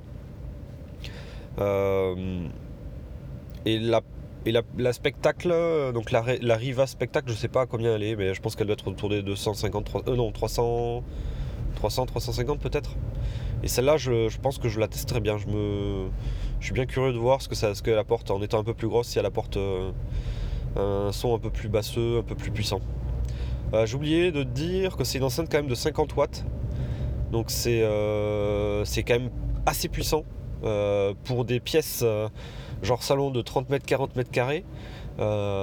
et 3.65 3.79
la 3.79 4.01
et 4.47 4.53
la, 4.77 4.93
spectacle, 4.93 5.53
donc 5.93 6.11
la, 6.11 6.21
Riva 6.55 6.87
spectacle, 6.87 7.29
je 7.29 7.33
sais 7.33 7.49
pas 7.49 7.65
combien 7.65 7.95
elle 7.95 8.03
est, 8.03 8.15
mais 8.15 8.33
je 8.33 8.41
pense 8.41 8.55
qu'elle 8.55 8.67
doit 8.67 8.75
être 8.75 8.87
autour 8.87 9.09
des 9.09 9.21
250, 9.21 10.07
euh, 10.07 10.15
non 10.15 10.31
300, 10.31 11.03
300, 11.75 12.05
350 12.05 12.59
peut-être. 12.59 12.95
Et 13.61 13.67
celle-là, 13.67 13.97
je, 13.97 14.37
pense 14.37 14.57
que 14.57 14.69
je 14.69 14.79
la 14.79 14.87
testerai 14.87 15.19
bien. 15.19 15.37
Je 15.37 16.07
suis 16.61 16.73
bien 16.73 16.85
curieux 16.85 17.11
de 17.11 17.17
voir 17.17 17.41
ce 17.41 17.49
que 17.49 17.55
ça, 17.55 17.75
ce 17.75 17.83
qu'elle 17.83 17.97
apporte 17.97 18.31
en 18.31 18.41
étant 18.41 18.59
un 18.59 18.63
peu 18.63 18.73
plus 18.73 18.87
grosse, 18.87 19.07
si 19.07 19.19
elle 19.19 19.25
apporte 19.25 19.57
euh, 19.57 19.91
un 20.77 21.11
son 21.11 21.35
un 21.35 21.39
peu 21.39 21.49
plus 21.49 21.67
basseux, 21.67 22.19
un 22.19 22.23
peu 22.23 22.35
plus 22.35 22.51
puissant. 22.51 22.79
Euh, 23.73 23.85
j'ai 23.85 23.95
oublié 23.95 24.31
de 24.31 24.43
dire 24.43 24.95
que 24.95 25.03
c'est 25.03 25.17
une 25.17 25.25
enceinte 25.25 25.49
quand 25.51 25.57
même 25.57 25.67
de 25.67 25.75
50 25.75 26.15
watts. 26.15 26.45
Donc 27.33 27.51
c'est 27.51 27.83
c'est 28.85 29.03
quand 29.03 29.19
même 29.19 29.31
assez 29.65 29.89
puissant 29.89 30.23
pour 31.25 31.43
des 31.43 31.59
pièces 31.59 32.05
genre 32.83 33.03
salon 33.03 33.31
de 33.31 33.41
30 33.41 33.69
mètres, 33.69 33.85
40 33.85 34.15
mètres 34.15 34.31
carrés. 34.31 34.63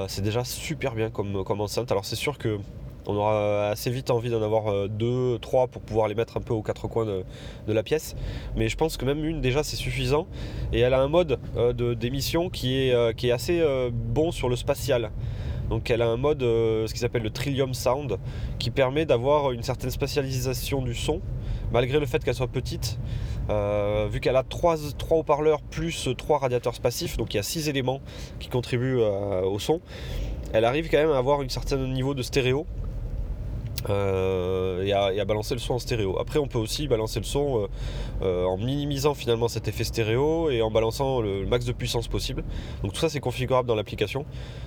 c'est 0.08 0.22
déjà 0.22 0.44
super 0.44 0.94
bien 0.94 1.10
comme, 1.10 1.60
enceinte. 1.60 1.90
Alors 1.92 2.04
c'est 2.04 2.16
sûr 2.16 2.38
que 2.38 2.58
on 3.06 3.16
aura 3.16 3.68
assez 3.68 3.90
vite 3.90 4.10
envie 4.10 4.30
d'en 4.30 4.42
avoir 4.42 4.68
euh, 4.68 4.88
deux, 4.88 5.38
trois 5.38 5.66
pour 5.66 5.82
pouvoir 5.82 6.08
les 6.08 6.14
mettre 6.14 6.36
un 6.36 6.40
peu 6.40 6.54
aux 6.54 6.62
quatre 6.62 6.88
coins 6.88 7.04
de, 7.04 7.72
la 7.72 7.82
pièce. 7.82 8.14
Mais 8.56 8.68
je 8.68 8.76
pense 8.76 8.96
que 8.96 9.04
même 9.04 9.24
une 9.24 9.40
déjà 9.40 9.62
c'est 9.62 9.76
suffisant. 9.76 10.26
Et 10.72 10.80
elle 10.80 10.94
a 10.94 11.00
un 11.00 11.08
mode 11.08 11.38
euh, 11.56 11.72
d'émission 11.94 12.50
qui 12.50 12.78
est, 12.78 12.92
euh, 12.92 13.12
qui 13.12 13.28
est 13.28 13.32
assez 13.32 13.62
bon 13.92 14.30
sur 14.30 14.48
le 14.48 14.56
spatial. 14.56 15.10
Donc 15.70 15.90
elle 15.90 16.02
a 16.02 16.08
un 16.08 16.16
mode, 16.16 16.40
ce 16.40 16.92
qui 16.92 16.98
s'appelle 16.98 17.22
le 17.22 17.30
Trillium 17.30 17.72
Sound, 17.72 18.18
qui 18.58 18.70
permet 18.70 19.06
d'avoir 19.06 19.50
une 19.50 19.62
certaine 19.62 19.90
spatialisation 19.90 20.82
du 20.82 20.94
son, 20.94 21.20
malgré 21.72 21.98
le 21.98 22.06
fait 22.06 22.22
qu'elle 22.22 22.34
soit 22.34 22.48
petite. 22.48 22.98
Vu 23.48 24.20
qu'elle 24.20 24.36
a 24.36 24.42
trois, 24.42 24.76
trois 24.98 25.18
haut-parleurs 25.18 25.62
plus 25.62 26.08
trois 26.16 26.38
radiateurs 26.38 26.78
passifs, 26.80 27.16
donc 27.16 27.34
il 27.34 27.36
y 27.36 27.40
a 27.40 27.42
six 27.42 27.68
éléments 27.68 28.00
qui 28.40 28.48
contribuent 28.48 29.00
au 29.00 29.58
son, 29.58 29.80
elle 30.52 30.64
arrive 30.64 30.88
quand 30.88 30.98
même 30.98 31.10
à 31.10 31.18
avoir 31.18 31.40
un 31.40 31.48
certain 31.48 31.76
niveau 31.76 32.14
de 32.14 32.22
stéréo 32.22 32.66
euh, 33.90 34.82
et, 34.82 34.92
à, 34.92 35.24
balancer 35.24 35.54
le 35.54 35.60
son 35.60 35.74
en 35.74 35.78
stéréo. 35.78 36.18
Après, 36.18 36.38
on 36.38 36.46
peut 36.46 36.58
aussi 36.58 36.88
balancer 36.88 37.20
le 37.20 37.24
son 37.24 37.58
euh, 37.58 37.66
euh, 38.22 38.44
en 38.44 38.56
minimisant 38.56 39.14
finalement 39.14 39.48
cet 39.48 39.68
effet 39.68 39.84
stéréo 39.84 40.50
et 40.50 40.62
en 40.62 40.70
balançant 40.70 41.20
le, 41.20 41.44
max 41.44 41.64
de 41.64 41.72
puissance 41.72 42.08
possible. 42.08 42.44
Donc 42.82 42.92
tout 42.92 43.00
ça, 43.00 43.08
c'est 43.08 43.20
configurable 43.20 43.68
dans 43.68 43.74
l'application. 43.74 44.24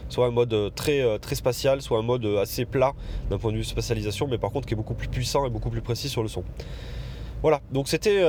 Soit 0.10 0.28
un 0.28 0.32
mode 0.32 0.74
très, 0.76 1.20
très 1.20 1.36
spatial, 1.36 1.82
soit 1.82 2.00
un 2.00 2.04
mode 2.04 2.26
assez 2.26 2.66
plat 2.66 2.94
d'un 3.30 3.38
point 3.38 3.52
de 3.52 3.58
vue 3.58 3.64
spatialisation, 3.64 4.28
mais 4.28 4.38
par 4.38 4.52
contre 4.52 4.68
qui 4.68 4.74
est 4.74 4.78
beaucoup 4.78 4.94
plus 4.94 5.08
puissant 5.08 5.46
et 5.46 5.50
beaucoup 5.50 5.70
plus 5.70 5.82
précis 5.82 6.10
sur 6.10 6.22
le 6.22 6.30
son. 6.30 6.44
Voilà, 7.42 7.62
donc 7.72 7.88
c'était 7.88 8.22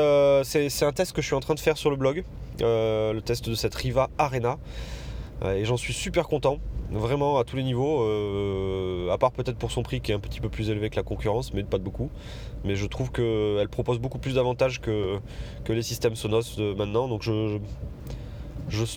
c'est 0.44 0.84
un 0.84 0.92
test 0.92 1.12
que 1.12 1.22
je 1.22 1.26
suis 1.26 1.34
en 1.34 1.40
train 1.40 1.54
de 1.54 1.60
faire 1.60 1.76
sur 1.76 1.90
le 1.90 1.96
blog, 1.96 2.24
le 2.60 3.20
test 3.20 3.48
de 3.48 3.54
cette 3.54 3.74
Riva 3.74 4.10
Arena, 4.18 4.58
et 5.44 5.64
j'en 5.64 5.76
suis 5.76 5.94
super 5.94 6.28
content. 6.28 6.58
Vraiment 6.90 7.38
à 7.38 7.44
tous 7.44 7.56
les 7.56 7.64
niveaux, 7.64 8.00
euh, 8.00 9.10
à 9.10 9.18
part 9.18 9.30
peut-être 9.32 9.58
pour 9.58 9.70
son 9.70 9.82
prix 9.82 10.00
qui 10.00 10.10
est 10.10 10.14
un 10.14 10.20
petit 10.20 10.40
peu 10.40 10.48
plus 10.48 10.70
élevé 10.70 10.88
que 10.88 10.96
la 10.96 11.02
concurrence, 11.02 11.52
mais 11.52 11.62
pas 11.62 11.76
de 11.76 11.82
beaucoup. 11.82 12.08
Mais 12.64 12.76
je 12.76 12.86
trouve 12.86 13.12
qu'elle 13.12 13.68
propose 13.68 13.98
beaucoup 13.98 14.18
plus 14.18 14.36
d'avantages 14.36 14.80
que, 14.80 15.18
les 15.68 15.82
systèmes 15.82 16.16
Sonos 16.16 16.56
de 16.56 16.72
maintenant, 16.72 17.06
donc 17.06 17.22
je, 17.22 17.58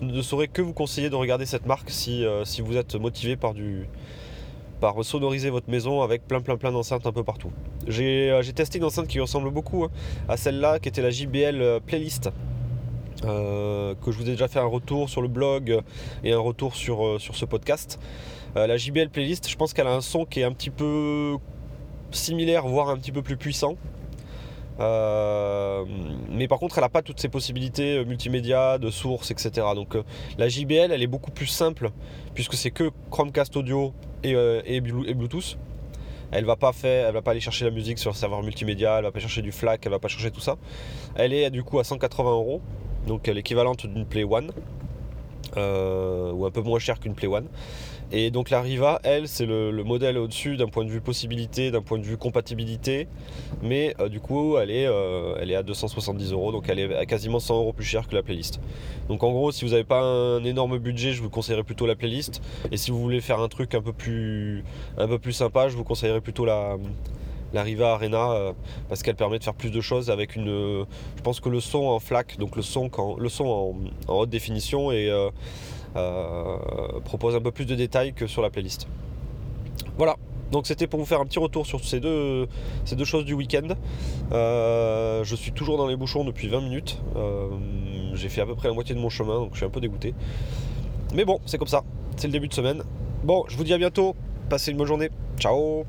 ne 0.02 0.22
saurais 0.22 0.48
que 0.48 0.62
vous 0.62 0.72
conseiller 0.72 1.10
de 1.10 1.16
regarder 1.16 1.46
cette 1.46 1.66
marque 1.66 1.92
euh, 2.08 2.46
si 2.46 2.62
vous 2.62 2.78
êtes 2.78 2.96
motivé 2.96 3.36
par 3.36 3.54
du 3.54 3.88
par 4.82 5.06
sonoriser 5.06 5.50
votre 5.50 5.70
maison 5.70 6.02
avec 6.02 6.28
plein 6.28 6.42
plein 6.42 6.58
plein 6.58 6.72
d'enceintes 6.72 7.08
un 7.08 7.14
peu 7.14 7.24
partout. 7.24 7.52
J'ai 7.88 8.30
euh, 8.32 8.44
testé 8.54 8.80
une 8.80 8.86
enceinte 8.86 9.08
qui 9.08 9.22
ressemble 9.22 9.52
beaucoup 9.52 9.86
hein, 9.86 9.92
à 10.28 10.36
celle-là, 10.36 10.80
qui 10.80 10.90
était 10.90 11.02
la 11.02 11.12
JBL 11.12 11.80
Playlist 11.86 12.32
euh, 13.26 13.94
que 14.04 14.12
je 14.12 14.18
vous 14.18 14.24
ai 14.24 14.32
déjà 14.32 14.48
fait 14.48 14.60
un 14.60 14.66
retour 14.66 15.08
sur 15.10 15.22
le 15.22 15.28
blog 15.28 15.82
et 16.24 16.34
un 16.34 16.40
retour 16.40 16.76
sur, 16.76 17.06
euh, 17.06 17.20
sur 17.20 17.36
ce 17.36 17.46
podcast. 17.46 18.00
Euh, 18.58 18.66
la 18.66 18.78
JBL 18.78 19.10
Playlist, 19.10 19.48
je 19.48 19.56
pense 19.56 19.74
qu'elle 19.74 19.88
a 19.88 19.94
un 19.94 20.02
son 20.02 20.26
qui 20.26 20.40
est 20.40 20.44
un 20.44 20.52
petit 20.52 20.72
peu 20.72 21.38
similaire, 22.12 22.68
voire 22.68 22.90
un 22.90 22.98
petit 22.98 23.12
peu 23.12 23.22
plus 23.22 23.38
puissant. 23.38 23.76
mais 24.80 26.48
par 26.48 26.58
contre, 26.58 26.80
elle 26.80 26.84
n'a 26.84 26.90
pas 26.90 27.04
toutes 27.04 27.20
ces 27.20 27.30
possibilités 27.30 28.04
multimédia, 28.06 28.80
de 28.80 28.90
sources, 28.90 29.30
etc. 29.30 29.68
Donc 29.76 29.96
la 30.38 30.50
JBL, 30.50 30.92
elle 30.92 31.04
est 31.04 31.08
beaucoup 31.08 31.32
plus 31.32 31.46
simple, 31.46 31.92
puisque 32.34 32.56
c'est 32.56 32.72
que 32.72 32.90
Chromecast 33.12 33.56
audio 33.56 33.94
et, 34.24 34.36
et, 34.66 34.82
Bluetooth. 34.82 35.58
Elle 36.34 36.46
va 36.46 36.56
pas 36.56 36.72
faire, 36.72 37.08
elle 37.08 37.14
va 37.14 37.22
pas 37.22 37.32
aller 37.32 37.42
chercher 37.42 37.66
la 37.66 37.72
musique 37.72 38.00
sur 38.00 38.12
le 38.12 38.16
serveur 38.16 38.42
multimédia, 38.42 38.98
elle 38.98 39.04
va 39.04 39.12
pas 39.12 39.20
chercher 39.20 39.42
du 39.42 39.52
FLAC, 39.52 39.86
elle 39.86 39.92
va 39.92 40.00
pas 40.00 40.08
chercher 40.08 40.32
tout 40.32 40.40
ça. 40.40 40.56
Elle 41.16 41.34
est 41.34 41.50
du 41.50 41.62
coup 41.62 41.78
à 41.80 41.84
180 41.84 42.32
euros 42.32 42.62
donc 43.08 43.28
l'équivalente 43.28 43.86
d'une 43.86 44.06
Play 44.06 44.24
One, 44.24 44.52
euh, 45.58 46.32
ou 46.32 46.46
un 46.46 46.52
peu 46.52 46.62
moins 46.62 46.80
cher 46.80 47.00
qu'une 47.00 47.16
Play 47.16 47.28
One. 47.28 47.48
Et 48.14 48.30
donc 48.30 48.50
la 48.50 48.62
Riva, 48.62 49.00
elle, 49.04 49.28
c'est 49.28 49.46
le, 49.46 49.72
modèle 49.84 50.18
au-dessus 50.18 50.58
d'un 50.58 50.68
point 50.68 50.84
de 50.84 50.90
vue 50.90 51.00
possibilité, 51.00 51.72
d'un 51.72 51.82
point 51.82 51.98
de 51.98 52.04
vue 52.04 52.18
compatibilité, 52.18 53.08
mais 53.62 53.96
euh, 54.00 54.10
du 54.10 54.20
coup, 54.20 54.58
elle 54.58 54.70
est, 54.70 54.86
euh, 54.86 55.36
elle 55.40 55.50
est 55.50 55.56
à 55.56 55.64
270 55.64 56.34
euros, 56.34 56.52
donc 56.52 56.68
elle 56.68 56.80
est 56.80 56.96
à 56.96 57.06
quasiment 57.06 57.40
100 57.40 57.56
euros 57.56 57.74
plus 57.74 57.86
cher 57.86 58.08
que 58.08 58.16
la 58.16 58.22
playlist. 58.22 58.60
Donc 59.08 59.24
en 59.24 59.32
gros, 59.32 59.52
si 59.52 59.64
vous 59.64 59.72
n'avez 59.72 59.86
pas 59.86 60.02
un 60.02 60.44
énorme 60.44 60.78
budget, 60.78 61.14
je 61.14 61.22
vous 61.22 61.30
conseillerais 61.30 61.64
plutôt 61.64 61.88
la 61.88 61.96
playlist, 61.96 62.42
et 62.72 62.78
si 62.78 62.92
vous 62.92 63.00
voulez 63.00 63.22
faire 63.22 63.40
un 63.40 63.48
truc 63.48 63.74
un 63.76 63.82
peu 63.82 63.94
plus, 63.94 64.66
un 64.98 65.08
peu 65.08 65.18
plus 65.18 65.34
sympa, 65.34 65.70
je 65.70 65.78
vous 65.78 65.86
conseillerais 65.86 66.22
plutôt 66.22 66.44
la, 66.44 66.78
la 67.54 67.64
Riva 67.64 67.94
Arena 67.94 68.32
euh, 68.32 68.52
parce 68.90 69.04
qu'elle 69.04 69.16
permet 69.16 69.40
de 69.40 69.44
faire 69.46 69.54
plus 69.54 69.72
de 69.72 69.82
choses 69.82 70.10
avec 70.10 70.36
une. 70.36 70.86
Je 71.16 71.22
pense 71.24 71.40
que 71.40 71.48
le 71.48 71.62
son 71.62 71.86
en 71.86 72.00
FLAC, 72.00 72.38
donc 72.38 72.58
le 72.58 72.62
son, 72.62 72.90
le 73.18 73.30
son 73.30 73.76
en, 74.08 74.14
haute 74.14 74.30
définition 74.30 74.92
et 74.92 75.10
propose 77.04 77.36
un 77.36 77.42
peu 77.42 77.52
plus 77.52 77.66
de 77.66 77.76
détails 77.76 78.14
que 78.14 78.28
sur 78.28 78.42
la 78.42 78.50
playlist. 78.50 78.88
Voilà. 79.98 80.16
Donc 80.52 80.68
c'était 80.68 80.88
pour 80.88 81.00
vous 81.00 81.06
faire 81.06 81.22
un 81.22 81.26
petit 81.26 81.40
retour 81.40 81.66
sur 81.66 81.84
ces 81.84 82.02
deux, 82.02 82.48
choses 83.06 83.24
du 83.24 83.34
week-end. 83.34 83.76
je 84.32 85.36
suis 85.36 85.52
toujours 85.52 85.78
dans 85.78 85.88
les 85.88 85.96
bouchons 85.96 86.24
depuis 86.24 86.48
20 86.48 86.62
minutes. 86.62 87.02
J'ai 88.14 88.30
fait 88.30 88.42
à 88.42 88.46
peu 88.46 88.56
près 88.56 88.68
la 88.68 88.74
moitié 88.74 88.94
de 88.96 89.00
mon 89.00 89.10
chemin, 89.10 89.40
donc 89.40 89.52
je 89.54 89.58
suis 89.58 89.66
un 89.66 89.70
peu 89.70 89.80
dégoûté. 89.80 90.14
Mais 91.14 91.26
bon, 91.26 91.40
c'est 91.46 91.58
comme 91.58 91.68
ça. 91.68 91.84
C'est 92.18 92.28
le 92.28 92.34
début 92.34 92.48
de 92.48 92.54
semaine. 92.54 92.84
Bon, 93.24 93.46
je 93.48 93.58
vous 93.58 93.64
dis 93.64 93.74
à 93.74 93.78
bientôt. 93.78 94.16
Passez 94.50 94.72
une 94.72 94.78
bonne 94.78 94.88
journée. 94.88 95.10
Ciao 95.38 95.86